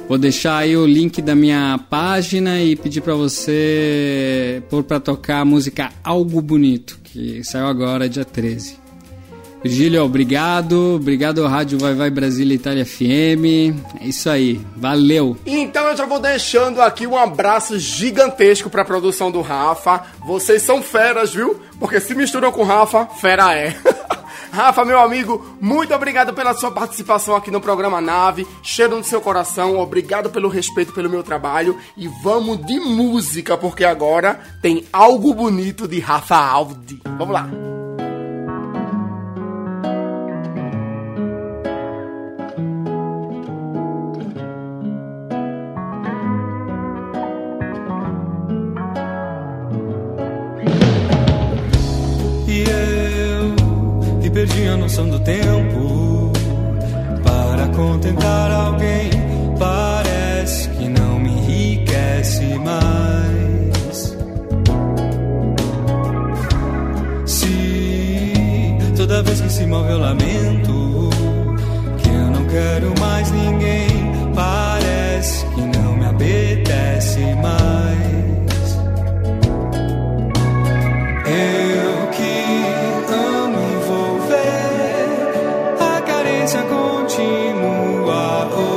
[0.08, 5.41] Vou deixar aí o link da minha página e pedir para você pôr para tocar
[5.41, 8.84] a música Algo Bonito, que saiu agora, dia 13.
[9.66, 10.97] Virgílio, obrigado.
[10.97, 13.74] Obrigado Rádio Vai Vai Brasília Itália FM.
[13.99, 14.61] É isso aí.
[14.78, 15.36] Valeu.
[15.43, 20.03] Então eu já vou deixando aqui um abraço gigantesco para a produção do Rafa.
[20.24, 21.59] Vocês são feras, viu?
[21.80, 23.76] Porque se misturam com Rafa, fera é.
[24.53, 28.45] Rafa, meu amigo, muito obrigado pela sua participação aqui no programa Nave.
[28.61, 31.76] Cheiro no seu coração, obrigado pelo respeito pelo meu trabalho.
[31.97, 37.01] E vamos de música, porque agora tem algo bonito de Rafa Aldi.
[37.18, 37.49] Vamos lá.
[54.64, 56.32] A noção do tempo
[57.24, 59.10] para contentar alguém.
[59.60, 64.16] Parece que não me enriquece mais.
[67.26, 71.10] Se toda vez que se move eu lamento
[71.97, 78.80] que eu não quero mais ninguém, parece que não me apetece mais.
[81.28, 81.95] Eu
[88.48, 88.74] Oh.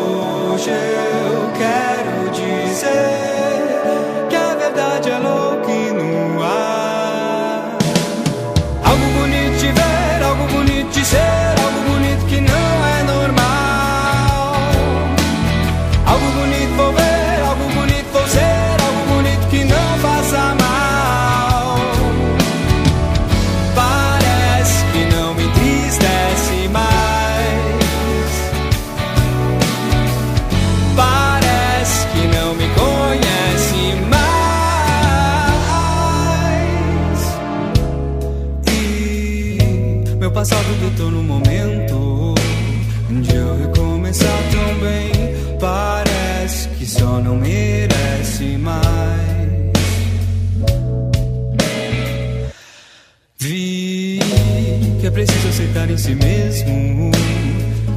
[55.98, 57.10] Si mesmo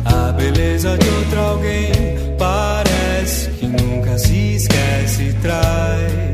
[0.06, 1.92] a beleza de outro alguém.
[2.38, 6.31] Parece que nunca se esquece e traz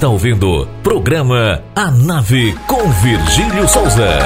[0.00, 4.18] está ouvindo programa A Nave com Virgílio Souza.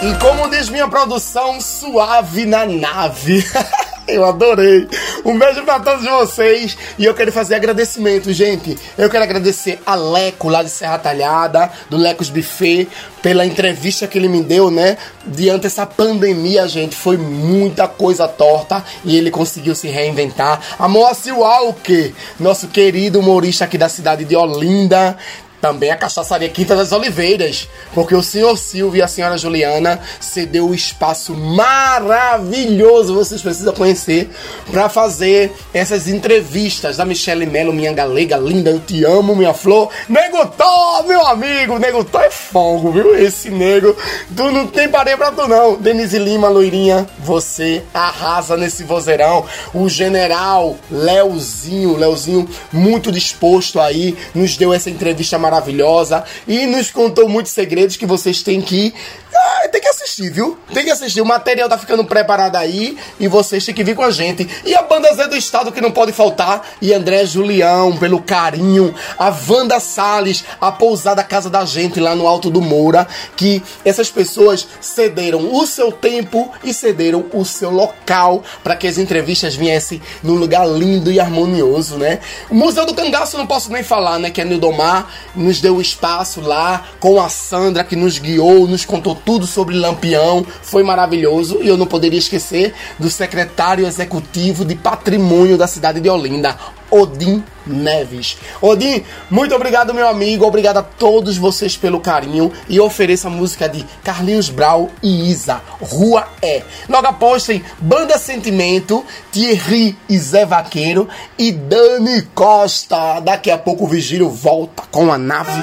[0.00, 3.44] E como diz minha produção, suave na nave.
[4.06, 4.86] Eu adorei.
[5.26, 6.78] Um beijo pra todos vocês.
[6.96, 8.78] E eu quero fazer agradecimento, gente.
[8.96, 12.86] Eu quero agradecer a Leco, lá de Serra Talhada, do Lecos Buffet,
[13.20, 14.96] pela entrevista que ele me deu, né?
[15.26, 20.60] Diante dessa pandemia, gente, foi muita coisa torta e ele conseguiu se reinventar.
[20.78, 25.18] A Moacir Walker, nosso querido humorista aqui da cidade de Olinda,
[25.66, 30.68] também a Cachaçaria Quinta das Oliveiras, porque o senhor Silvio e a senhora Juliana cedeu
[30.68, 34.30] o espaço maravilhoso, vocês precisam conhecer,
[34.70, 39.90] para fazer essas entrevistas da Michelle Mello, minha galega linda, eu te amo, minha flor.
[40.08, 43.16] Nego Tó, meu amigo, Nego Tó é fogo, viu?
[43.16, 43.96] Esse nego,
[44.36, 45.74] tu não tem parede pra tu não.
[45.74, 49.44] Denise Lima, loirinha, você arrasa nesse vozeirão.
[49.74, 56.24] O general Leozinho, Leozinho muito disposto aí, nos deu essa entrevista maravilhosa maravilhosa.
[56.46, 58.94] E nos contou muitos segredos que vocês têm que
[59.36, 60.58] ah, tem que assistir, viu?
[60.72, 61.20] Tem que assistir.
[61.20, 64.48] O material tá ficando preparado aí e vocês têm que vir com a gente.
[64.64, 66.66] E a banda Zé do Estado que não pode faltar.
[66.80, 68.94] E André Julião, pelo carinho.
[69.18, 73.06] A Wanda Salles, a pousada Casa da Gente lá no Alto do Moura.
[73.36, 78.98] Que essas pessoas cederam o seu tempo e cederam o seu local para que as
[78.98, 82.20] entrevistas viessem num lugar lindo e harmonioso, né?
[82.50, 84.30] O Museu do Cangaço não posso nem falar, né?
[84.30, 89.14] Que é Nildomar nos deu espaço lá com a Sandra que nos guiou, nos contou
[89.26, 95.58] tudo sobre Lampião, foi maravilhoso e eu não poderia esquecer do secretário executivo de patrimônio
[95.58, 96.56] da cidade de Olinda,
[96.88, 98.38] Odin Neves.
[98.62, 100.46] Odin, muito obrigado, meu amigo.
[100.46, 102.52] Obrigado a todos vocês pelo carinho.
[102.68, 106.62] E ofereço a música de Carlinhos Brau e Isa, Rua É.
[106.88, 113.18] Logo após tem Banda Sentimento, Thierry e Zé Vaqueiro e Dani Costa.
[113.18, 115.62] Daqui a pouco o Vigílio volta com a nave.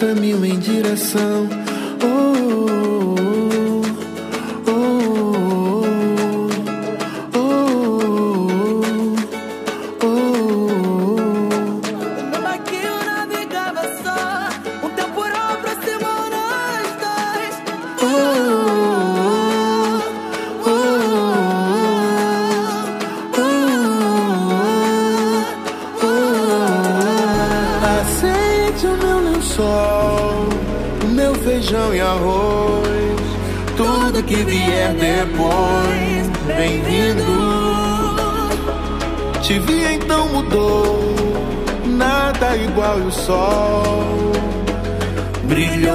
[0.00, 1.59] Caminho em direção.
[29.60, 30.48] Meu lençol,
[31.04, 33.20] o meu feijão e arroz,
[33.76, 37.24] tudo que vier depois, bem-vindo.
[39.42, 41.14] Te vi então mudou,
[41.86, 44.32] nada igual e o sol
[45.44, 45.94] brilhou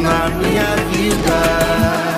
[0.00, 2.09] na minha vida.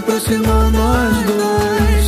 [0.00, 2.06] Aproximou nós dois.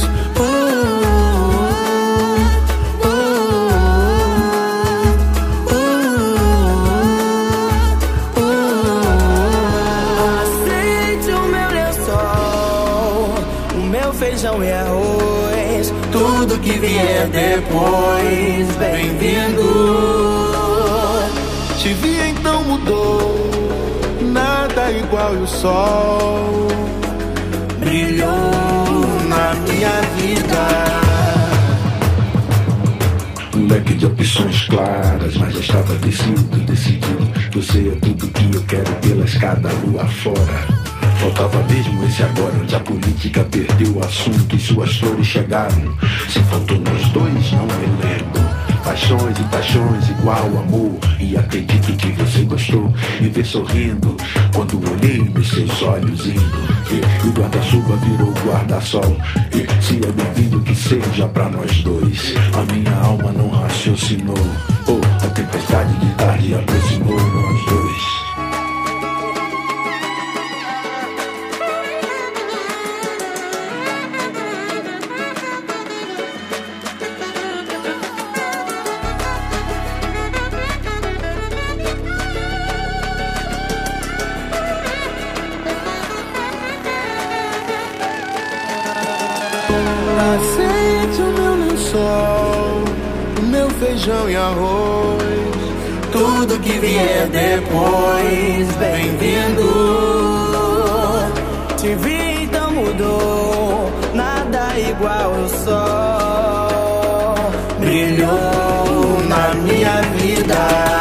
[10.42, 13.34] Aceite o meu lençol,
[13.74, 15.92] o meu feijão e arroz.
[16.10, 19.62] Tudo que vier depois, bem-vindo.
[21.78, 23.50] Te vi então mudou,
[24.22, 26.72] nada igual e o sol
[29.82, 30.62] minha vida.
[33.56, 37.32] Um leque de opções claras, mas já estava decidido, decidido.
[37.52, 40.66] Você é tudo que eu quero pela escada rua fora.
[41.18, 45.96] Faltava mesmo esse agora, onde a política perdeu o assunto e suas flores chegaram.
[46.28, 48.42] Se faltou nós dois, não me lembro.
[48.84, 54.16] Paixões e paixões igual amor E acredito que você gostou Me ver sorrindo
[54.52, 59.16] Quando olhei nos seus olhos indo E o guarda-chuva virou guarda-sol.
[59.50, 64.36] E se é bem-vindo que seja pra nós dois A minha alma não raciocinou.
[64.86, 68.21] Oh, a tempestade de tarde aproximou nós dois
[94.02, 95.22] feijão e arroz.
[96.10, 99.62] Tudo que vier depois, bem-vindo.
[101.76, 103.90] Te vi, então mudou.
[104.14, 107.36] Nada igual o sol.
[107.78, 110.91] Brilhou na minha vida.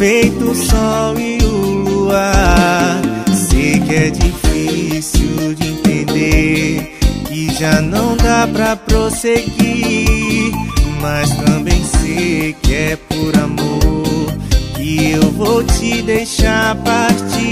[0.00, 3.02] Feito o sol e o luar.
[3.34, 6.98] Sei que é difícil de entender
[7.28, 10.54] que já não dá pra prosseguir,
[11.02, 14.32] mas também sei que é por amor
[14.74, 17.50] que eu vou te deixar partir.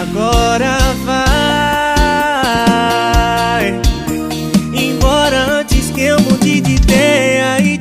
[0.00, 0.77] Agora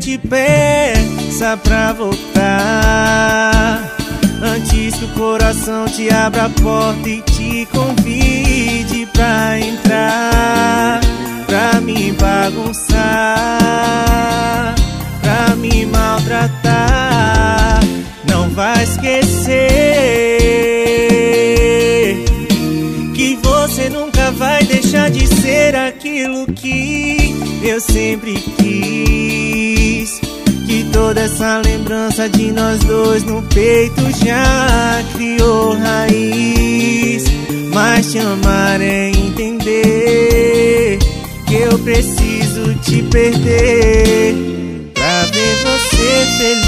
[0.07, 3.83] te peça pra voltar.
[4.41, 11.01] Antes que o coração te abra a porta e te convide pra entrar,
[11.45, 12.95] pra me bagunçar,
[15.19, 17.81] pra me maltratar.
[18.29, 19.57] Não vai esquecer
[23.13, 29.36] que você nunca vai deixar de ser aquilo que eu sempre quis.
[31.07, 37.23] Toda essa lembrança de nós dois no peito já criou raiz.
[37.73, 40.99] Mas te amar é entender
[41.47, 44.35] que eu preciso te perder
[44.93, 46.66] pra ver você feliz.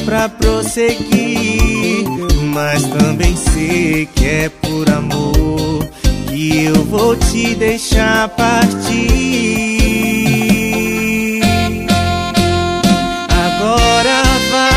[0.00, 2.04] Pra prosseguir,
[2.52, 5.86] mas também sei que é por amor
[6.28, 8.62] que eu vou te deixar partir.
[13.28, 14.72] Agora vai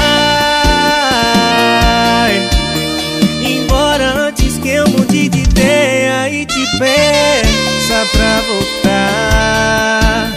[3.42, 10.32] embora antes que eu mude de ideia e te peça pra voltar.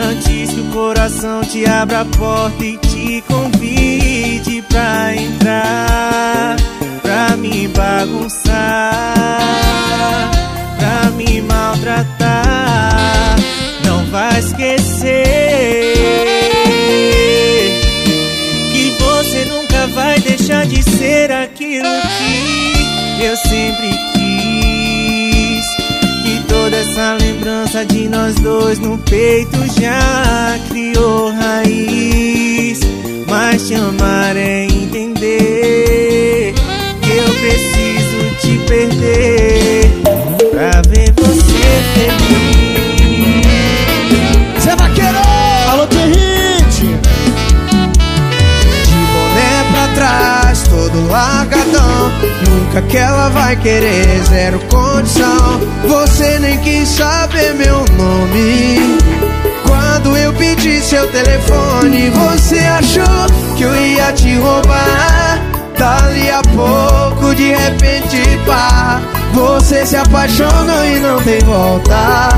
[0.00, 2.91] Antes que o coração te abra a porta e te
[3.22, 6.56] convide pra entrar,
[7.02, 8.92] pra me bagunçar,
[10.78, 13.36] pra me maltratar.
[13.84, 15.94] Não vai esquecer
[18.72, 21.88] que você nunca vai deixar de ser aquilo
[23.16, 24.11] que eu sempre quis.
[26.92, 32.80] Essa lembrança de nós dois no peito já criou raiz.
[33.26, 36.52] Mas te amar é entender
[37.00, 39.90] que eu preciso te perder
[40.50, 43.46] pra ver você feliz.
[44.62, 45.16] Zé Vaqueiro!
[45.70, 46.88] Alô, Territe!
[48.84, 51.41] De boné pra trás, todo largadão.
[52.48, 55.60] Nunca que ela vai querer, zero condição.
[55.86, 58.98] Você nem quis saber meu nome.
[59.66, 65.40] Quando eu pedi seu telefone, você achou que eu ia te roubar.
[65.78, 69.00] Dali a pouco, de repente, pá.
[69.32, 72.28] Você se apaixonou e não tem volta.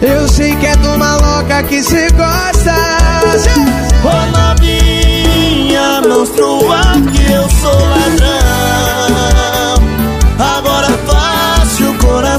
[0.00, 2.74] Eu sei que é uma louca que cê gosta.
[4.02, 6.80] Ô novinha, monstrua
[7.12, 8.59] que eu sou ladrão.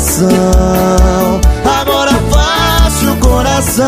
[0.02, 0.26] Agora
[1.84, 3.86] Amor é o coração.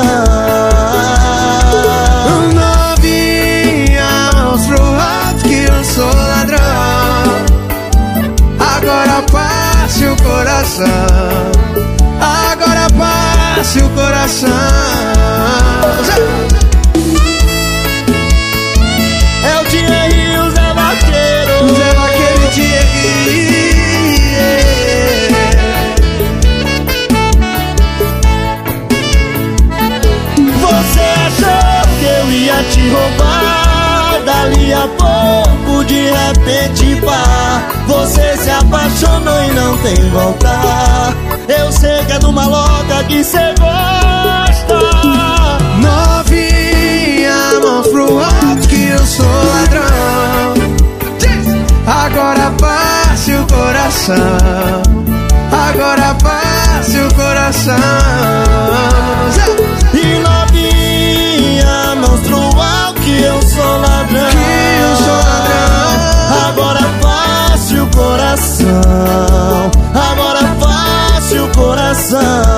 [2.54, 6.60] Nove anos pro rato que eu sou ladrão.
[8.60, 10.86] Agora passe o coração.
[12.22, 14.50] Agora passe o coração.
[34.44, 41.14] ali a pouco, de repente pá, você se apaixonou e não tem volta.
[41.48, 44.80] Eu sei que é de uma loca que cê gosta.
[45.82, 50.54] Novinha, mão pro alto que eu sou ladrão.
[51.86, 54.84] Agora passe o coração.
[55.52, 57.74] Agora passe o coração.
[68.34, 68.82] coração,
[69.94, 72.53] é faça o coração.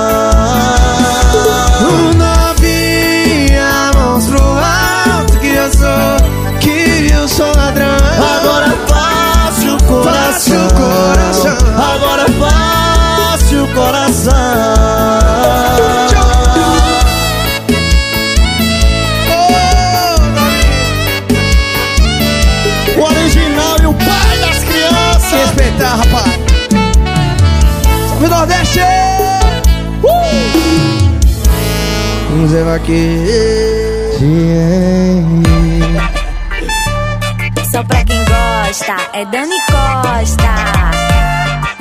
[37.70, 40.54] Só pra quem gosta, é Dani Costa.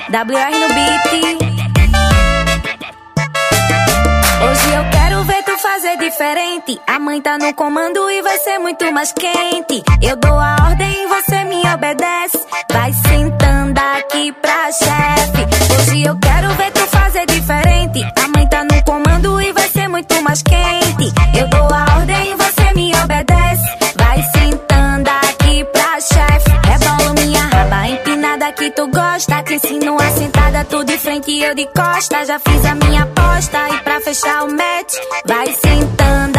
[0.09, 1.05] WR no beat.
[4.41, 6.81] Hoje eu quero ver tu fazer diferente.
[6.87, 9.83] A mãe tá no comando e vai ser muito mais quente.
[10.01, 12.35] Eu dou a ordem e você me obedece.
[20.36, 21.14] mais quente.
[21.38, 23.64] Eu dou a ordem e você me obedece.
[23.98, 26.49] Vai sentando aqui pra chefe.
[26.68, 29.44] Rebolo minha raba empinada que tu gosta.
[29.44, 32.26] Te ensino a sentada, tu de frente e eu de costa.
[32.26, 34.94] Já fiz a minha aposta e pra fechar o match,
[35.26, 36.35] vai sentando.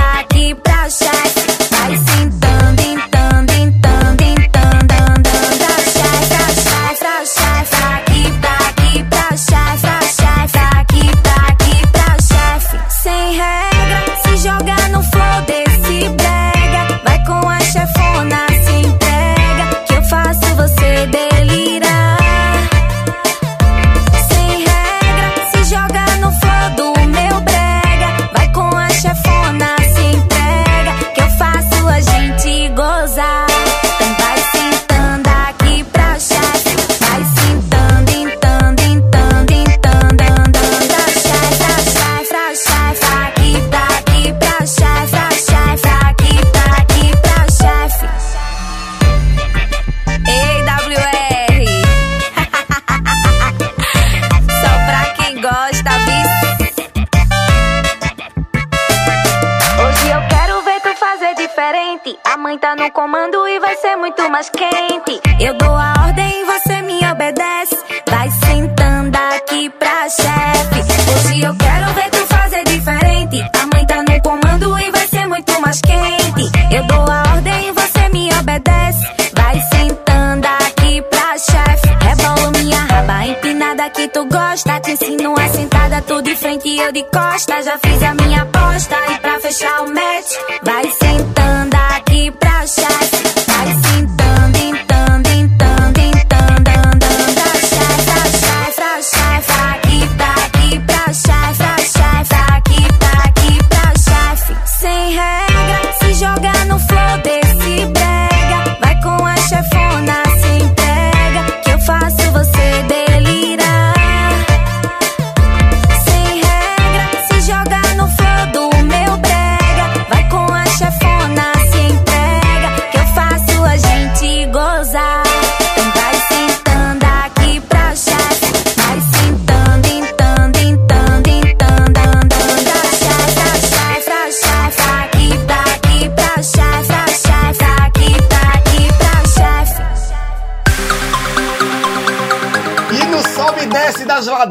[86.78, 88.96] eu de costa já fiz a minha aposta.
[89.10, 90.32] E pra fechar o match
[90.62, 90.90] vai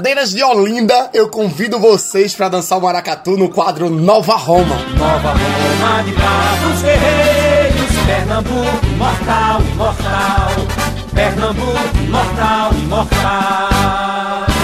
[0.01, 4.75] De Olinda, eu convido vocês para dançar o maracatu no quadro Nova Roma.
[4.97, 10.51] Nova Roma de bravos guerreiros, Pernambuco imortal, imortal,
[11.13, 14.54] Pernambuco imortal, imortal.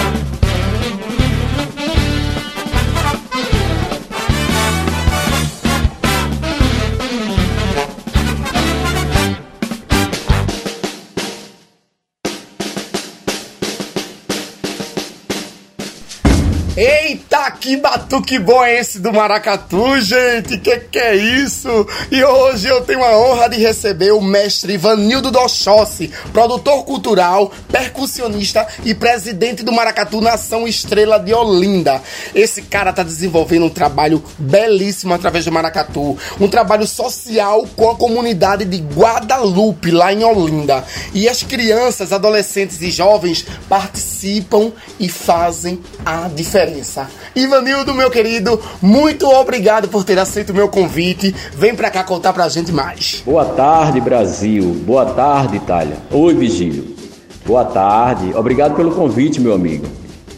[17.62, 20.58] Que batuque bom é esse do Maracatu, gente?
[20.58, 21.86] Que que é isso?
[22.10, 28.66] E hoje eu tenho a honra de receber o mestre Ivanildo Dochossi, produtor cultural, percussionista
[28.84, 32.02] e presidente do Maracatu Nação Estrela de Olinda.
[32.34, 37.94] Esse cara tá desenvolvendo um trabalho belíssimo através do Maracatu, um trabalho social com a
[37.94, 40.84] comunidade de Guadalupe, lá em Olinda.
[41.14, 47.08] E as crianças, adolescentes e jovens participam e fazem a diferença.
[47.52, 51.34] Ivanildo, meu querido, muito obrigado por ter aceito o meu convite.
[51.54, 53.22] Vem pra cá contar pra gente mais.
[53.26, 54.64] Boa tarde, Brasil.
[54.86, 55.98] Boa tarde, Itália.
[56.10, 56.96] Oi, Vigílio.
[57.44, 58.32] Boa tarde.
[58.34, 59.84] Obrigado pelo convite, meu amigo.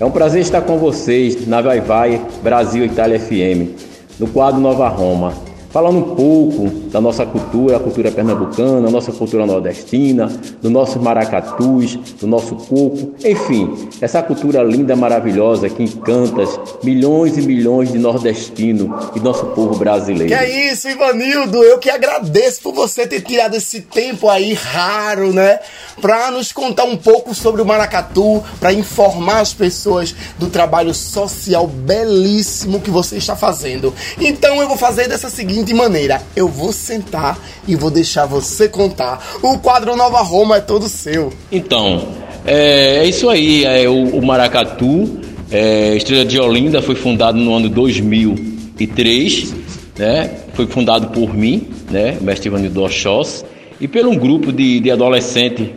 [0.01, 3.79] É um prazer estar com vocês na Vai Vai Brasil Itália FM,
[4.19, 5.35] no quadro Nova Roma,
[5.71, 10.29] falando um pouco da nossa cultura, a cultura pernambucana, a nossa cultura nordestina,
[10.63, 16.45] do nosso maracatus, do nosso coco, enfim, essa cultura linda, maravilhosa que encanta
[16.85, 20.29] milhões e milhões de nordestinos e nosso povo brasileiro.
[20.29, 21.65] Que é isso, Ivanildo.
[21.65, 25.59] Eu que agradeço por você ter tirado esse tempo aí raro, né?
[26.01, 31.67] Pra nos contar um pouco sobre o maracatu, pra informar as pessoas do trabalho social
[31.67, 33.93] belíssimo que você está fazendo.
[34.21, 39.39] Então eu vou fazer dessa seguinte maneira: eu vou sentar e vou deixar você contar.
[39.43, 41.33] O quadro Nova Roma é todo seu.
[41.51, 42.09] Então,
[42.45, 43.65] é, é isso aí.
[43.65, 45.21] É, o, o Maracatu,
[45.51, 49.55] é, Estrela de Olinda, foi fundado no ano 2003,
[49.99, 50.31] né?
[50.53, 52.19] Foi fundado por mim, né?
[52.21, 53.45] Mestre Ivanildo Oxós,
[53.81, 55.69] e por um grupo de, de adolescentes,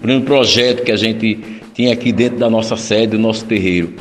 [0.00, 1.38] por um projeto que a gente
[1.74, 3.94] tinha aqui dentro da nossa sede, do nosso terreiro.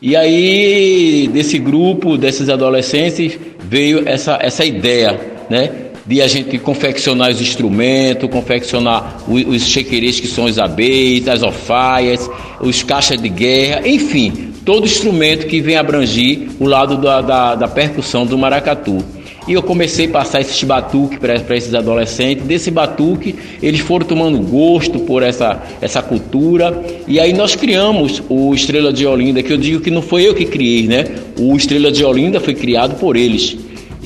[0.00, 5.18] E aí, desse grupo, desses adolescentes, veio essa, essa ideia,
[5.48, 5.70] né?
[6.06, 12.30] De a gente confeccionar os instrumentos, confeccionar os, chequeires que são os abês, as ofaias,
[12.60, 17.68] os caixas de guerra, enfim, todo instrumento que vem abrangir o lado da, da, da
[17.68, 19.04] percussão do maracatu.
[19.48, 22.44] E eu comecei a passar esses batuque para esses adolescentes.
[22.44, 26.84] Desse batuque, eles foram tomando gosto por essa, essa cultura.
[27.06, 30.34] E aí nós criamos o Estrela de Olinda, que eu digo que não foi eu
[30.34, 31.04] que criei, né?
[31.38, 33.56] O Estrela de Olinda foi criado por eles.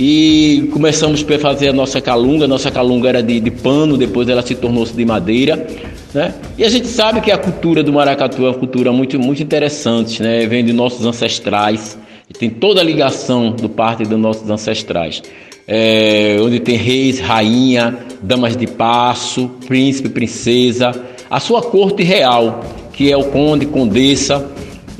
[0.02, 2.48] E começamos a fazer a nossa calunga.
[2.48, 5.66] Nossa calunga era de, de pano, depois ela se tornou-se de madeira.
[6.14, 6.32] Né?
[6.56, 10.22] E a gente sabe que a cultura do maracatu é uma cultura muito, muito interessante,
[10.22, 10.46] né?
[10.46, 11.98] vem de nossos ancestrais,
[12.38, 15.22] tem toda a ligação do parte dos nossos ancestrais.
[15.68, 20.92] É, onde tem reis, rainha, damas de passo, príncipe, princesa,
[21.28, 22.64] a sua corte real,
[22.94, 24.50] que é o conde, condessa,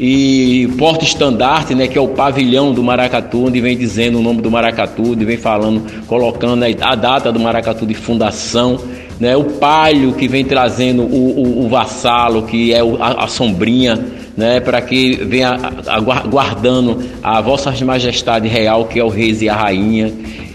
[0.03, 4.51] e porta-estandarte, né, que é o pavilhão do Maracatu, onde vem dizendo o nome do
[4.51, 8.81] Maracatu, onde vem falando, colocando a data do Maracatu de fundação,
[9.21, 14.03] né, o palio que vem trazendo o, o, o vassalo, que é a, a, sombrinha,
[14.35, 15.59] né, para que venha
[16.31, 20.11] guardando a vossa majestade real, que é o rei e a rainha,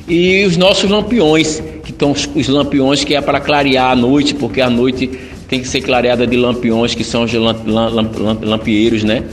[0.07, 4.59] e os nossos lampiões, que estão os lampiões que é para clarear a noite, porque
[4.59, 9.03] a noite tem que ser clareada de lampiões, que são os lamp, lamp, lamp, lampieiros,
[9.03, 9.23] né?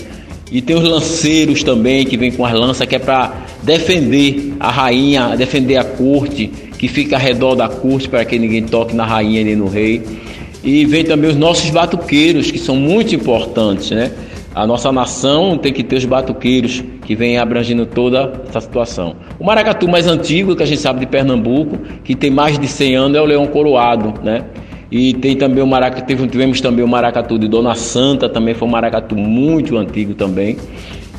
[0.50, 3.32] E tem os lanceiros também, que vem com as lanças, que é para
[3.62, 6.48] defender a rainha, defender a corte,
[6.78, 10.02] que fica ao redor da corte, para que ninguém toque na rainha nem no rei.
[10.62, 14.12] E vem também os nossos batuqueiros, que são muito importantes, né?
[14.54, 19.16] A nossa nação tem que ter os batuqueiros, que vem abrangendo toda essa situação.
[19.38, 22.96] O maracatu mais antigo, que a gente sabe de Pernambuco, que tem mais de 100
[22.96, 24.44] anos, é o leão coroado, né?
[24.92, 28.70] E tem também o maracatu, tivemos também o maracatu de Dona Santa, também foi um
[28.70, 30.58] maracatu muito antigo também.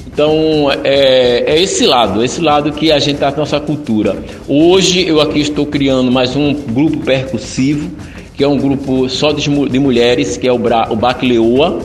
[0.06, 4.16] Então é, é esse lado, esse lado que a gente está nossa cultura.
[4.48, 7.90] Hoje eu aqui estou criando mais um grupo percussivo,
[8.36, 11.80] que é um grupo só de, de mulheres, que é o, Bra, o Bacleoa,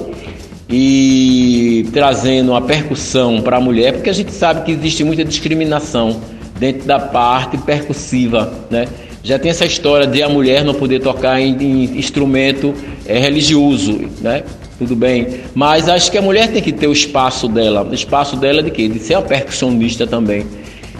[0.68, 6.20] e trazendo a percussão para a mulher, porque a gente sabe que existe muita discriminação
[6.58, 8.84] dentro da parte percussiva, né?
[9.22, 12.74] Já tem essa história de a mulher não poder tocar em, em instrumento
[13.06, 14.44] é, religioso, né?
[14.78, 17.82] Tudo bem, mas acho que a mulher tem que ter o espaço dela.
[17.82, 18.88] O espaço dela de quê?
[18.88, 20.46] De ser uma percussionista também.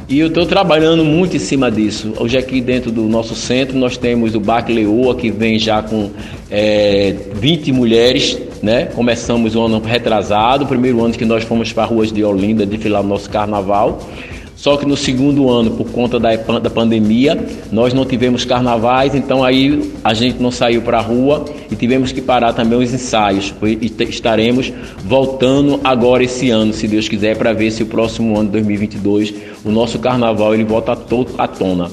[0.09, 2.15] E eu estou trabalhando muito em cima disso.
[2.19, 6.11] Hoje aqui dentro do nosso centro nós temos o Bac Leoa, que vem já com
[6.51, 8.87] é, 20 mulheres, né?
[8.87, 13.03] Começamos o ano retrasado, o primeiro ano que nós fomos para ruas de Olinda desfilar
[13.03, 14.01] o nosso carnaval.
[14.59, 17.39] Só que no segundo ano, por conta da, da pandemia,
[17.71, 22.11] nós não tivemos carnavais, então aí a gente não saiu para a rua e tivemos
[22.11, 23.55] que parar também os ensaios.
[23.63, 24.73] E estaremos
[25.05, 29.33] voltando agora esse ano, se Deus quiser, para ver se o próximo ano, 2022,
[29.65, 31.89] o nosso carnaval ele volta todo à tona.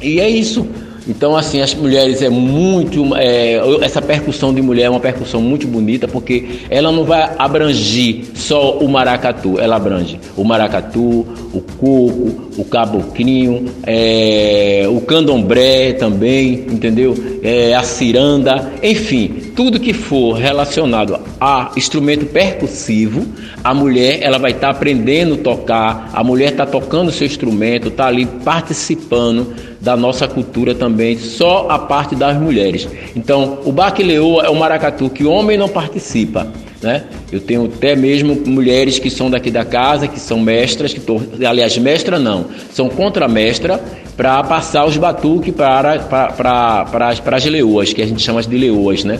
[0.00, 0.66] E é isso.
[1.08, 3.14] Então, assim, as mulheres é muito.
[3.16, 8.24] é, essa percussão de mulher é uma percussão muito bonita, porque ela não vai abranger
[8.34, 16.66] só o maracatu, ela abrange o maracatu, o coco, o caboclinho, é, o candomblé também,
[16.70, 17.14] entendeu?
[17.42, 23.26] É, a ciranda, enfim, tudo que for relacionado a instrumento percussivo,
[23.64, 28.06] a mulher ela vai estar aprendendo a tocar, a mulher está tocando seu instrumento, está
[28.06, 32.86] ali participando da nossa cultura também, só a parte das mulheres.
[33.16, 36.46] Então, o baque leoa é o maracatu que o homem não participa.
[36.82, 37.04] Né?
[37.32, 41.20] Eu tenho até mesmo mulheres que são daqui da casa, que são mestras, que tô,
[41.46, 43.80] aliás, mestra não, são contramestra
[44.16, 48.22] para passar os batuques para, para, para, para, as, para as leoas, que a gente
[48.22, 49.18] chama de leoas, né?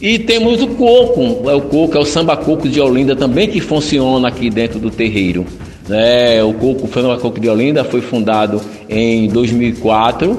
[0.00, 3.60] E temos o coco, é o coco, é o samba coco de Olinda também que
[3.60, 5.46] funciona aqui dentro do terreiro.
[5.88, 6.42] Né?
[6.42, 10.38] O coco, o samba coco de Olinda foi fundado em 2004,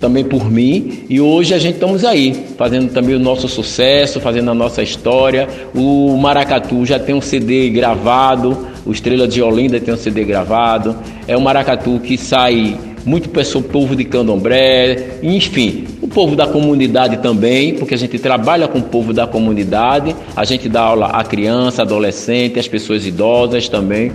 [0.00, 4.50] também por mim, e hoje a gente estamos aí, fazendo também o nosso sucesso, fazendo
[4.50, 5.48] a nossa história.
[5.74, 10.96] O Maracatu já tem um CD gravado, o Estrela de Olinda tem um CD gravado.
[11.26, 17.18] É um maracatu que sai muito pessoal, povo de candomblé, enfim, o povo da comunidade
[17.18, 21.24] também, porque a gente trabalha com o povo da comunidade, a gente dá aula a
[21.24, 24.12] criança, adolescente, as pessoas idosas também.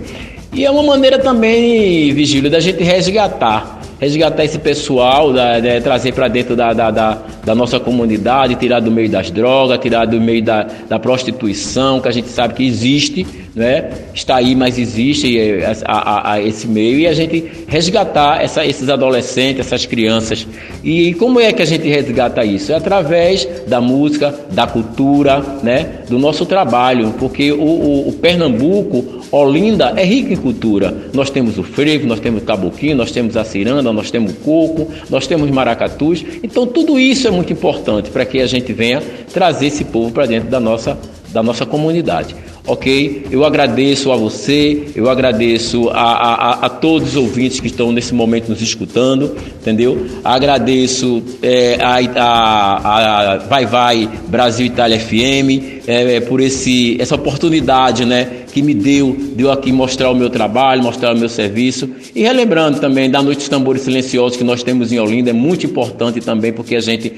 [0.52, 3.83] E é uma maneira também, Vigílio, da gente resgatar.
[4.00, 9.08] Resgatar esse pessoal, da- né, trazer para dentro da, da, nossa comunidade, tirar do meio
[9.08, 10.42] das drogas, tirar do meio
[10.88, 13.90] da prostituição, que a gente sabe que existe, né?
[14.14, 18.64] está aí, mas existe eh, a, a- a esse meio, e a gente resgatar essa-
[18.66, 20.46] esses adolescentes, essas crianças.
[20.82, 22.72] E como é que a gente resgata isso?
[22.72, 26.00] É através da música, da cultura, né?
[26.08, 30.94] do nosso trabalho, porque o, o- o Pernambuco, Olinda, é rico em cultura.
[31.12, 34.34] Nós temos o frevo, nós temos o caboquinho, nós temos a ciranda, nós temos o
[34.36, 36.24] coco, nós temos maracatus.
[36.42, 39.02] Então tudo isso é muito importante para que a gente venha
[39.32, 40.96] trazer esse povo para dentro da nossa,
[41.34, 42.34] da nossa comunidade.
[42.66, 43.26] Ok?
[43.30, 48.14] Eu agradeço a você, eu agradeço a, a, a- todos os ouvintes que estão nesse
[48.14, 50.06] momento nos escutando, entendeu?
[50.24, 57.16] Agradeço é, a, a, a Vai Vai Brasil Itália FM é, é, por esse, essa
[57.16, 61.28] oportunidade né, que me deu de eu aqui mostrar o meu trabalho, mostrar o meu
[61.28, 61.90] serviço.
[62.14, 65.66] E relembrando também da Noite dos Tambores Silenciosos que nós temos em Olinda, é muito
[65.66, 67.12] importante também porque a gente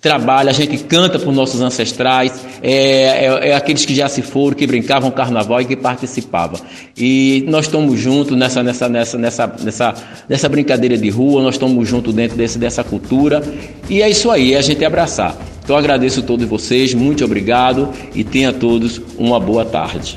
[0.00, 2.32] trabalha, a gente canta por nossos ancestrais,
[2.62, 6.60] é, é- é aqueles que já se foram, que brincavam carnaval e que participavam.
[6.96, 9.94] E nós estamos juntos nessa, nessa, nessa, nessa, nessa,
[10.28, 13.42] nessa brincadeira de rua, nós estamos juntos dentro desse, dessa cultura.
[13.88, 15.36] E é isso aí, é a gente abraçar.
[15.64, 20.16] Então agradeço a todos vocês, muito obrigado e tenha todos uma boa tarde.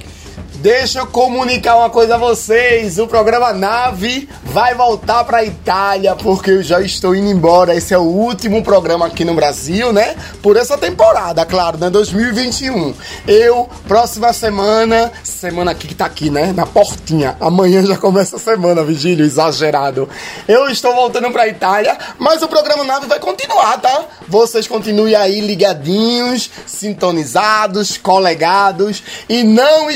[0.61, 2.99] Deixa eu comunicar uma coisa a vocês.
[2.99, 7.73] O programa Nave vai voltar pra Itália, porque eu já estou indo embora.
[7.73, 10.17] Esse é o último programa aqui no Brasil, né?
[10.41, 11.89] Por essa temporada, claro, né?
[11.89, 12.93] 2021.
[13.25, 16.51] Eu, próxima semana, semana aqui que tá aqui, né?
[16.51, 17.37] Na portinha.
[17.39, 20.09] Amanhã já começa a semana, Vigílio, exagerado.
[20.45, 24.03] Eu estou voltando pra Itália, mas o programa Nave vai continuar, tá?
[24.27, 29.89] Vocês continuem aí ligadinhos, sintonizados, colegados e não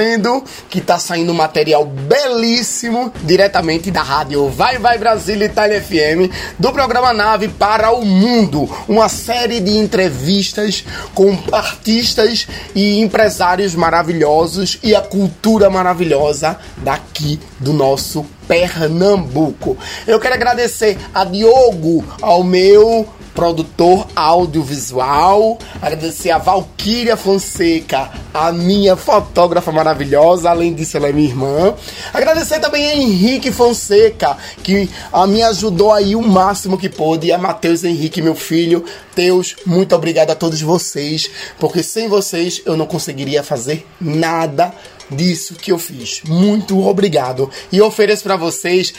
[0.00, 6.72] esquecendo que tá saindo material belíssimo diretamente da rádio Vai Vai Brasil Itália FM do
[6.72, 14.94] programa Nave para o Mundo, uma série de entrevistas com artistas e empresários maravilhosos e
[14.94, 19.76] a cultura maravilhosa daqui do nosso Pernambuco.
[20.06, 28.96] Eu quero agradecer a Diogo, ao meu produtor audiovisual, agradecer a Valquíria Fonseca, a minha
[28.96, 31.74] fotógrafa maravilhosa, além disso ela é minha irmã.
[32.12, 37.32] Agradecer também a Henrique Fonseca, que a me ajudou aí o máximo que pôde, e
[37.32, 38.84] a Matheus Henrique, meu filho.
[39.14, 44.72] Deus, muito obrigado a todos vocês, porque sem vocês eu não conseguiria fazer nada
[45.10, 46.22] disso que eu fiz.
[46.26, 47.50] Muito obrigado.
[47.72, 48.94] E ofereço pra vocês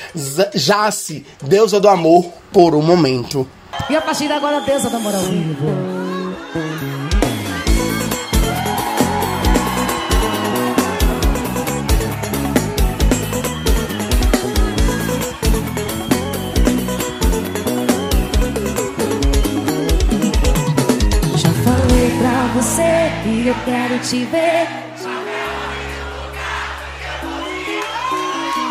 [0.53, 3.47] Jace, deusa do amor, por um momento.
[3.89, 4.61] E a partir de agora,
[5.15, 5.67] ao vivo.
[21.35, 24.67] Já falei pra você que eu quero te ver.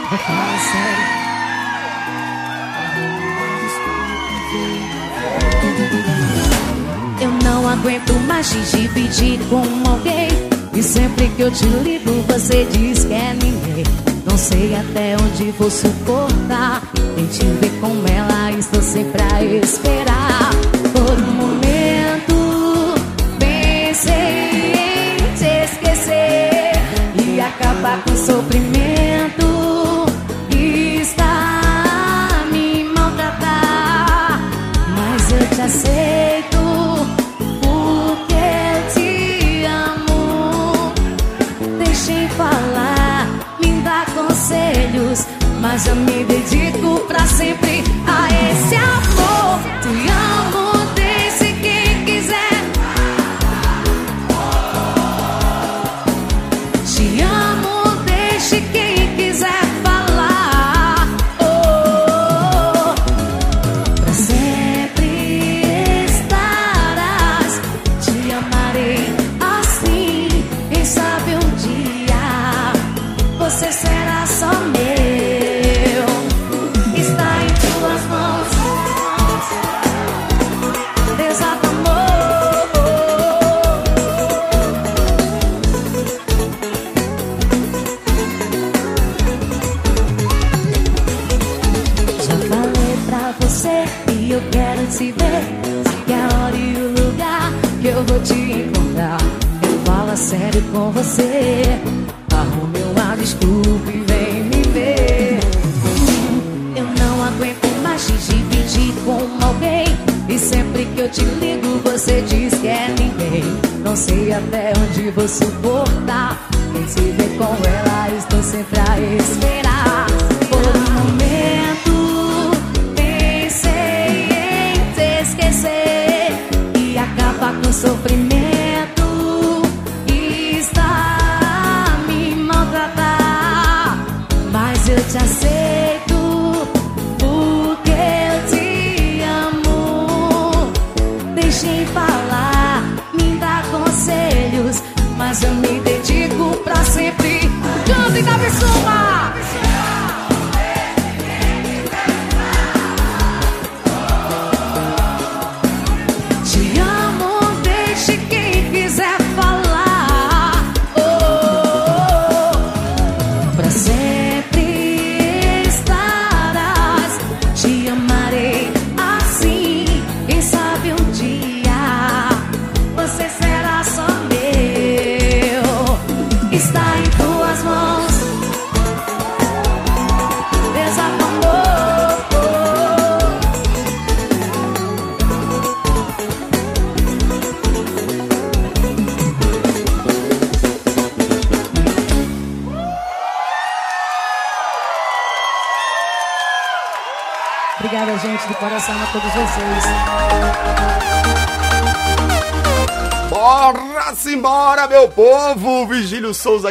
[0.08, 1.19] Vou falar
[7.20, 10.28] Eu não aguento mais te dividir com alguém.
[10.72, 13.84] E sempre que eu te ligo, você diz que é ninguém.
[14.24, 16.82] Não sei até onde vou suportar
[17.18, 20.50] em te ver com ela, estou sempre a esperar.
[20.92, 22.94] Por um momento,
[23.38, 26.72] pensei em te esquecer
[27.26, 28.89] e acabar com o sofrimento.
[45.86, 47.69] Eu me dedico pra sempre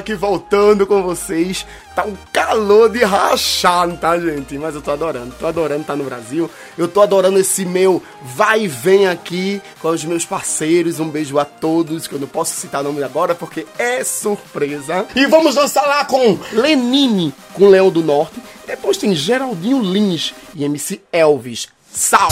[0.09, 1.65] aqui voltando com vocês.
[1.95, 4.57] Tá um calor de rachar, tá, gente?
[4.57, 6.49] Mas eu tô adorando, tô adorando estar no Brasil.
[6.77, 10.99] Eu tô adorando esse meu vai e vem aqui com os meus parceiros.
[10.99, 15.05] Um beijo a todos, que eu não posso citar nome agora porque é surpresa.
[15.15, 18.41] E vamos dançar lá com Lenine, com Leão do Norte.
[18.65, 21.67] Depois tem Geraldinho Lins e MC Elvis.
[21.91, 22.29] Sal!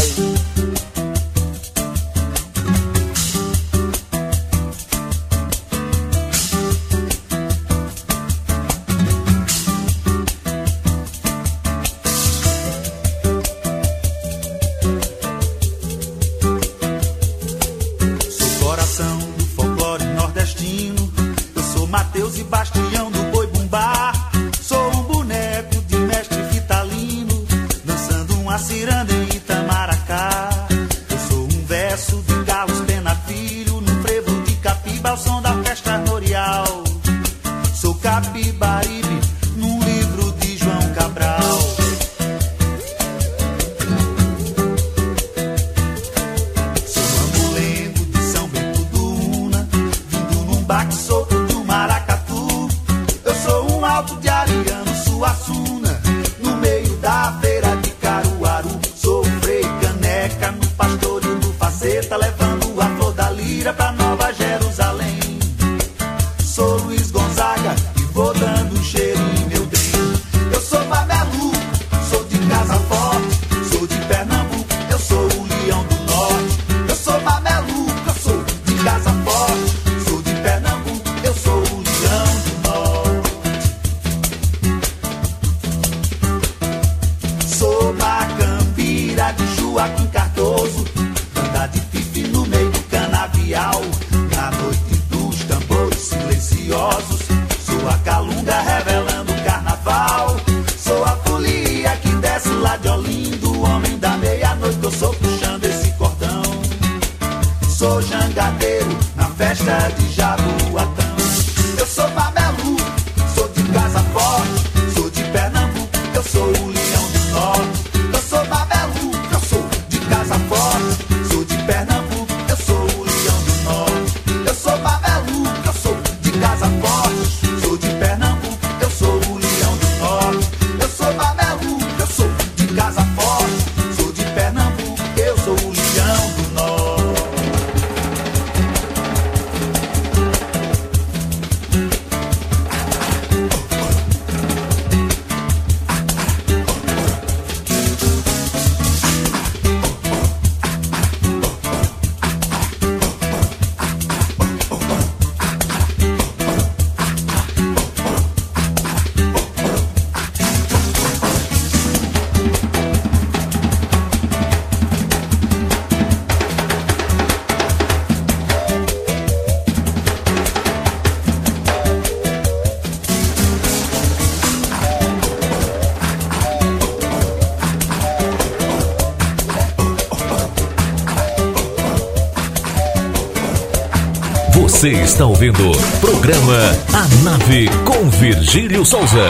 [184.88, 185.70] Você está ouvindo
[186.00, 186.56] programa
[186.94, 189.28] A Nave com Virgílio Souza.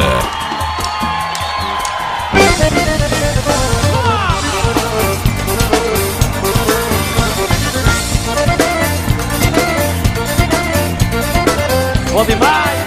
[12.14, 12.87] Bom demais!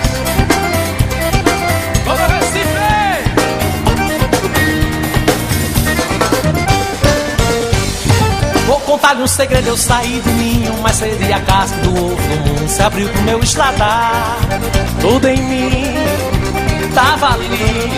[9.10, 12.80] Contar-lhe um segredo, eu saí do ninho, mas e a casca do do mundo se
[12.80, 14.38] abriu pro meu estradar.
[15.00, 15.94] Tudo em mim
[16.94, 17.90] tava ali,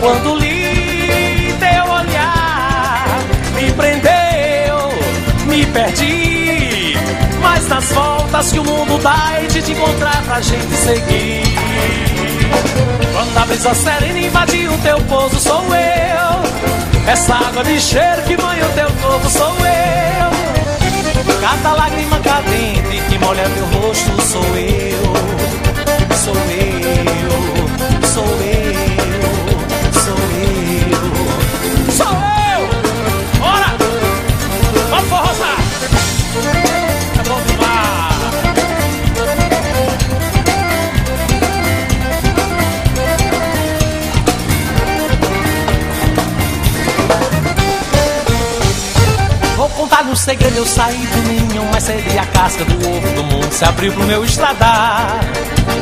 [0.00, 3.06] quando li teu olhar,
[3.54, 4.90] me prendeu,
[5.46, 6.96] me perdi,
[7.40, 11.42] mas nas voltas que o mundo dá e de te encontrar pra gente seguir.
[13.12, 16.75] Quando a brisa serena invadiu teu pouso, sou eu.
[17.06, 20.30] Essa água de cheiro que banha o teu corpo, sou eu.
[21.40, 26.16] Cada lágrima cadente que molha teu rosto, sou eu.
[26.16, 27.55] Sou eu,
[50.16, 53.62] Um segredo, eu saí do ninho, mas cedi a casca do ovo do mundo se
[53.66, 55.20] abriu pro meu estradar.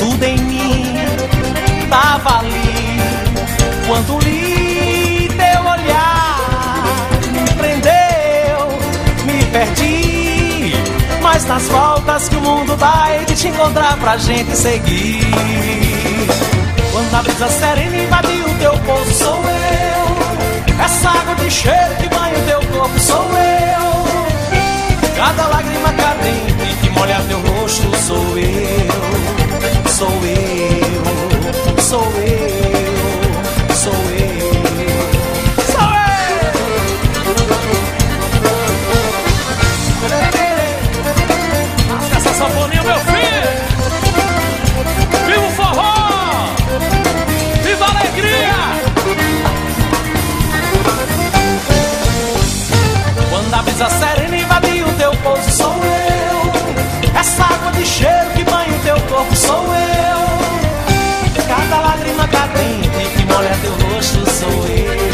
[0.01, 0.97] Tudo em mim
[1.89, 2.99] tava ali,
[3.87, 8.69] quando li teu olhar, me prendeu,
[9.25, 10.75] me perdi.
[11.23, 15.31] Mas nas voltas que o mundo dá, hei de te encontrar pra gente seguir.
[16.91, 20.85] Quando a brisa serena invadiu o teu pouso, sou eu.
[20.85, 23.44] Essa água de cheiro que banha o teu corpo, sou eu.
[25.25, 28.93] Cada lágrima cadente que molha teu rosto, sou eu.
[29.89, 31.03] Sou eu,
[31.81, 32.93] sou eu,
[33.75, 34.45] sou eu.
[35.73, 36.53] Sou eu!
[42.19, 43.49] Essa sanfoninha, meu filho!
[45.27, 45.95] Viva forró!
[47.63, 48.57] Viva a alegria!
[53.31, 54.24] Quando a brisa serena
[57.85, 61.45] Cheiro que banha o teu corpo, sou eu.
[61.47, 65.14] Cada lágrima cadente que molha teu rosto, sou eu.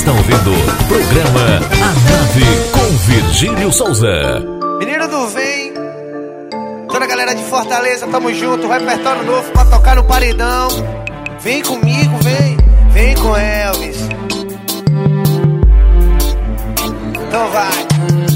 [0.00, 0.50] Está ouvindo
[0.88, 1.40] programa
[1.72, 4.40] A Nave com Virgílio Souza.
[4.78, 5.74] Menino do Vem,
[6.88, 10.68] toda a galera de Fortaleza, tamo junto, repertório novo pra tocar no paredão.
[11.40, 12.56] Vem comigo, vem,
[12.92, 13.98] vem com Elvis.
[17.28, 17.90] Então vai.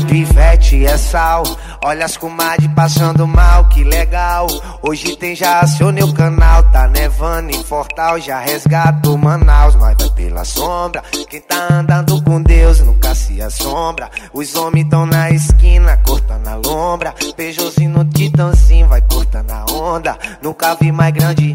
[0.06, 1.44] Pivete é sal,
[1.82, 4.46] olha as comadres passando mal, que legal.
[4.82, 9.74] Hoje tem já acionei o canal, tá nevando em Fortal, já resgato Manaus.
[9.74, 9.94] Nós vai
[10.34, 14.10] pela sombra, quem tá andando com Deus nunca se assombra.
[14.32, 17.14] Os homens tão na esquina, cortando a lombra.
[17.36, 20.18] Peugeotzinho no titãozinho, vai cortando a onda.
[20.42, 21.54] Nunca vi mais grande.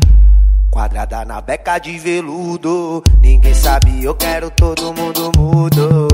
[0.72, 3.04] Quadrada na beca de veludo.
[3.20, 6.08] Ninguém sabe, eu quero todo mundo mudo.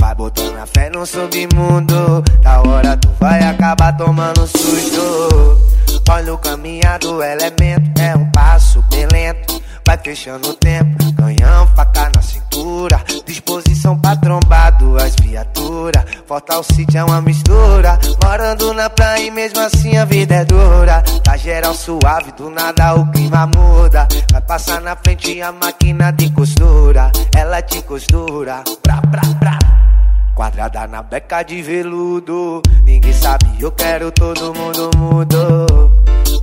[0.00, 2.22] Vai botando a fé no submundo.
[2.40, 5.60] Da hora tu vai acabar tomando susto.
[6.08, 9.62] Olha o caminhar do elemento, é um passo bem lento.
[9.86, 11.12] Vai fechando o tempo,
[16.32, 16.32] viaturas.
[16.32, 17.98] Fortal City é uma mistura.
[18.24, 21.02] Morando na praia e mesmo assim a vida é dura.
[21.22, 24.08] Tá geral suave, do nada o clima muda.
[24.30, 27.12] Vai passar na frente a máquina de costura.
[27.36, 28.64] Ela te costura.
[28.82, 29.61] Pra, pra, pra.
[30.42, 32.60] Quadrada na beca de veludo.
[32.84, 35.92] Ninguém sabe, eu quero todo mundo mudo.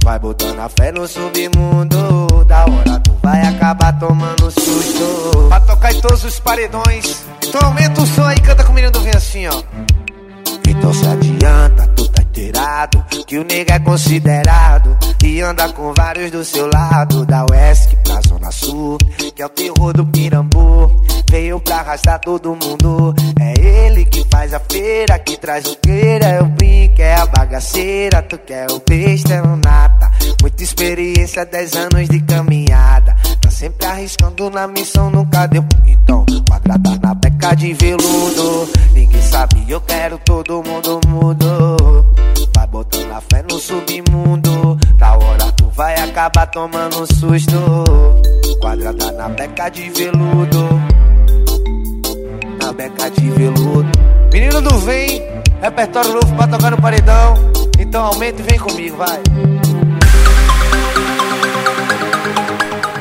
[0.01, 2.45] Vai botando a fé no submundo.
[2.45, 5.49] Da hora tu vai acabar tomando susto.
[5.49, 7.25] Pra tocar em todos os paredões.
[7.45, 9.63] Então aumenta o som aí, canta com o menino do vem assim, ó.
[10.65, 12.23] Então se adianta, tu tá
[13.29, 18.19] Que o nega é considerado E anda com vários do seu lado Da Oeste pra
[18.27, 18.97] Zona Sul
[19.35, 24.51] Que é o terror do Pirambu Veio pra arrastar todo mundo É ele que faz
[24.53, 28.81] a feira Que traz o queira, é o brinco É a bagaceira, tu quer o
[28.87, 30.11] besta, é o nata
[30.41, 35.65] Muita experiência, 10 anos de caminhada Tá sempre arriscando na missão, nunca deu.
[35.85, 38.69] Então, quadrada na beca de veludo.
[38.93, 42.28] Ninguém sabe, eu quero todo mundo mudo.
[42.59, 44.77] Vai botando a fé no submundo.
[44.95, 47.55] Da hora tu vai acabar tomando susto.
[48.59, 50.67] Quadrada na beca de veludo.
[52.61, 53.87] Na beca de veludo.
[54.33, 55.23] Menino do Vem,
[55.61, 57.33] repertório novo pra tocar no paredão.
[57.79, 59.21] Então aumenta e vem comigo, vai.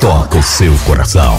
[0.00, 1.36] toca o seu coração.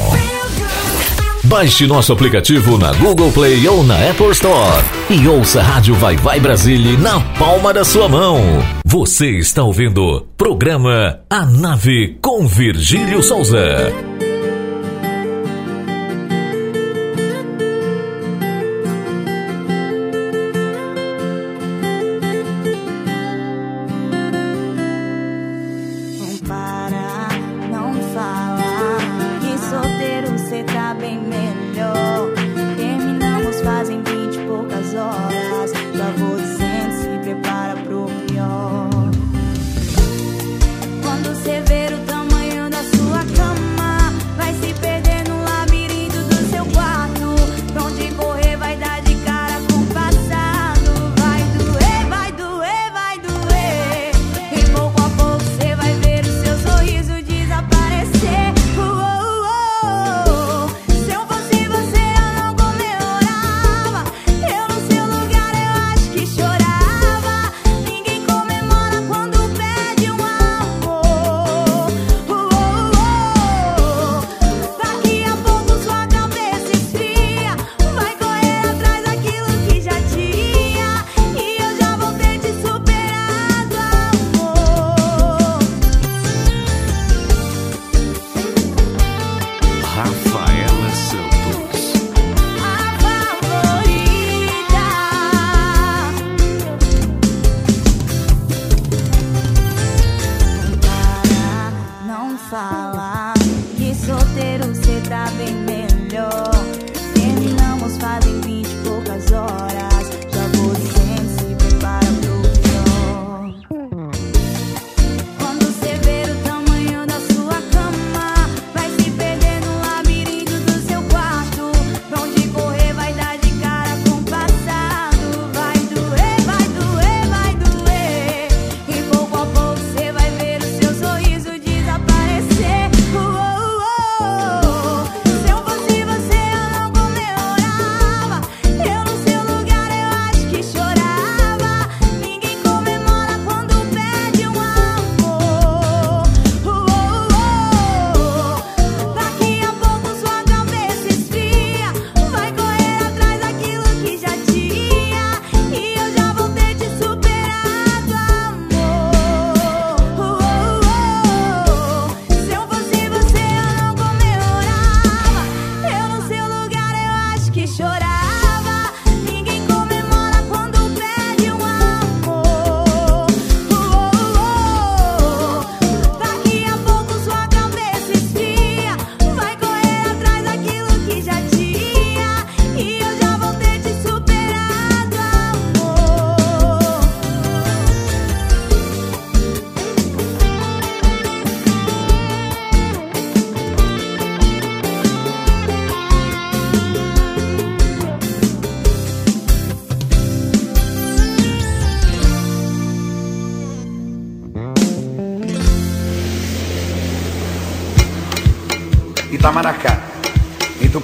[1.46, 6.16] Baixe nosso aplicativo na Google Play ou na Apple Store e ouça a Rádio Vai
[6.16, 8.40] Vai Brasília na palma da sua mão.
[8.86, 13.92] Você está ouvindo programa A Nave com Virgílio Souza.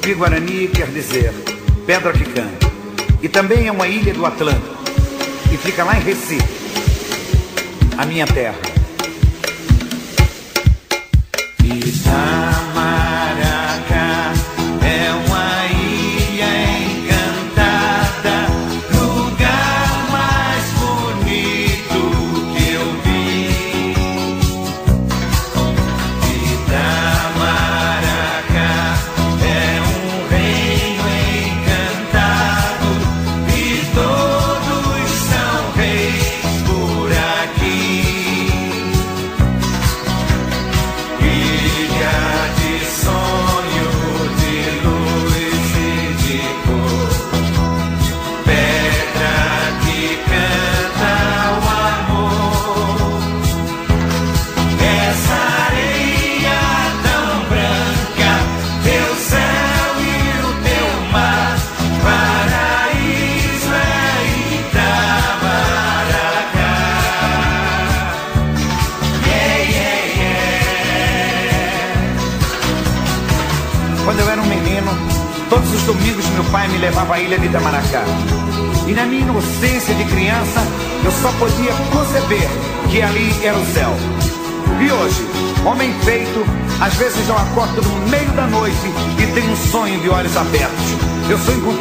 [0.07, 1.33] Em Tupi-Guarani quer dizer
[1.85, 2.71] pedra que canta.
[3.21, 4.77] E também é uma ilha do Atlântico.
[5.51, 6.47] E fica lá em Recife,
[7.97, 8.76] a minha terra.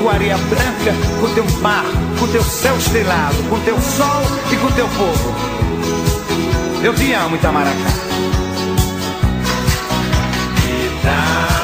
[0.06, 1.84] Tua areia branca, com teu mar,
[2.20, 4.22] com teu céu estrelado, com teu sol
[4.52, 5.34] e com teu povo.
[6.84, 7.74] Eu te amo, Itamaracá.
[10.94, 11.55] Itamaracá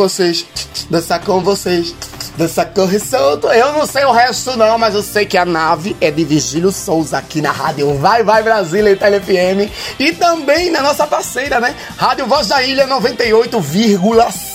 [0.00, 0.46] vocês,
[0.88, 1.94] dançar com vocês,
[2.38, 3.48] dançar corre solto.
[3.48, 6.72] Eu não sei o resto não, mas eu sei que a nave é de Vigílio
[6.72, 11.74] Souza aqui na rádio Vai Vai Brasília e FM e também na nossa parceira, né?
[11.98, 14.49] Rádio Voz da Ilha 98,5.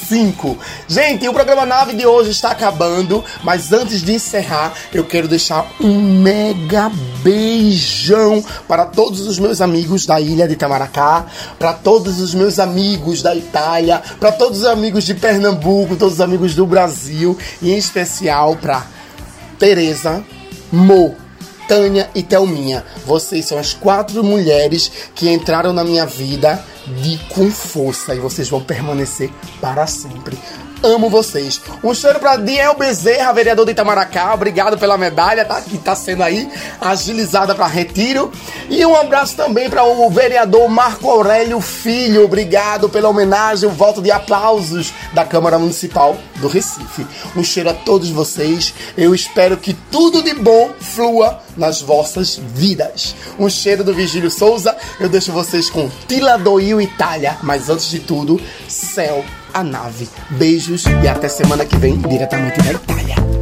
[0.88, 5.66] Gente, o programa Nave de hoje está acabando, mas antes de encerrar, eu quero deixar
[5.82, 6.92] um mega
[7.24, 11.26] beijão para todos os meus amigos da ilha de Itamaracá,
[11.58, 16.22] para todos os meus amigos da Itália, para todos os amigos de Pernambuco, todos os
[16.22, 18.86] amigos do Brasil e em especial para
[19.58, 20.24] Tereza,
[20.72, 21.16] Mo,
[21.68, 22.84] Tânia e Thelminha.
[23.06, 28.50] Vocês são as quatro mulheres que entraram na minha vida de com força e vocês
[28.50, 30.38] vão permanecer para sempre.
[30.86, 31.60] Amo vocês.
[31.84, 34.32] Um cheiro para Diel Bezerra, vereador de Itamaracá.
[34.36, 35.60] Obrigado pela medalha, tá?
[35.60, 36.48] Que tá sendo aí
[36.80, 38.32] agilizada para retiro.
[38.70, 42.24] E um abraço também para o vereador Marco Aurélio Filho.
[42.24, 47.08] Obrigado pela homenagem, o voto de aplausos da Câmara Municipal do Recife.
[47.36, 48.72] Um cheiro a todos vocês.
[48.96, 53.16] Eu espero que tudo de bom flua nas vossas vidas.
[53.40, 54.78] Um cheiro do Vigílio Souza.
[55.00, 57.40] Eu deixo vocês com Tila Doil Itália.
[57.42, 59.26] Mas antes de tudo, céu
[59.56, 60.10] a nave.
[60.32, 63.35] Beijos e até semana que vem, diretamente da Itália.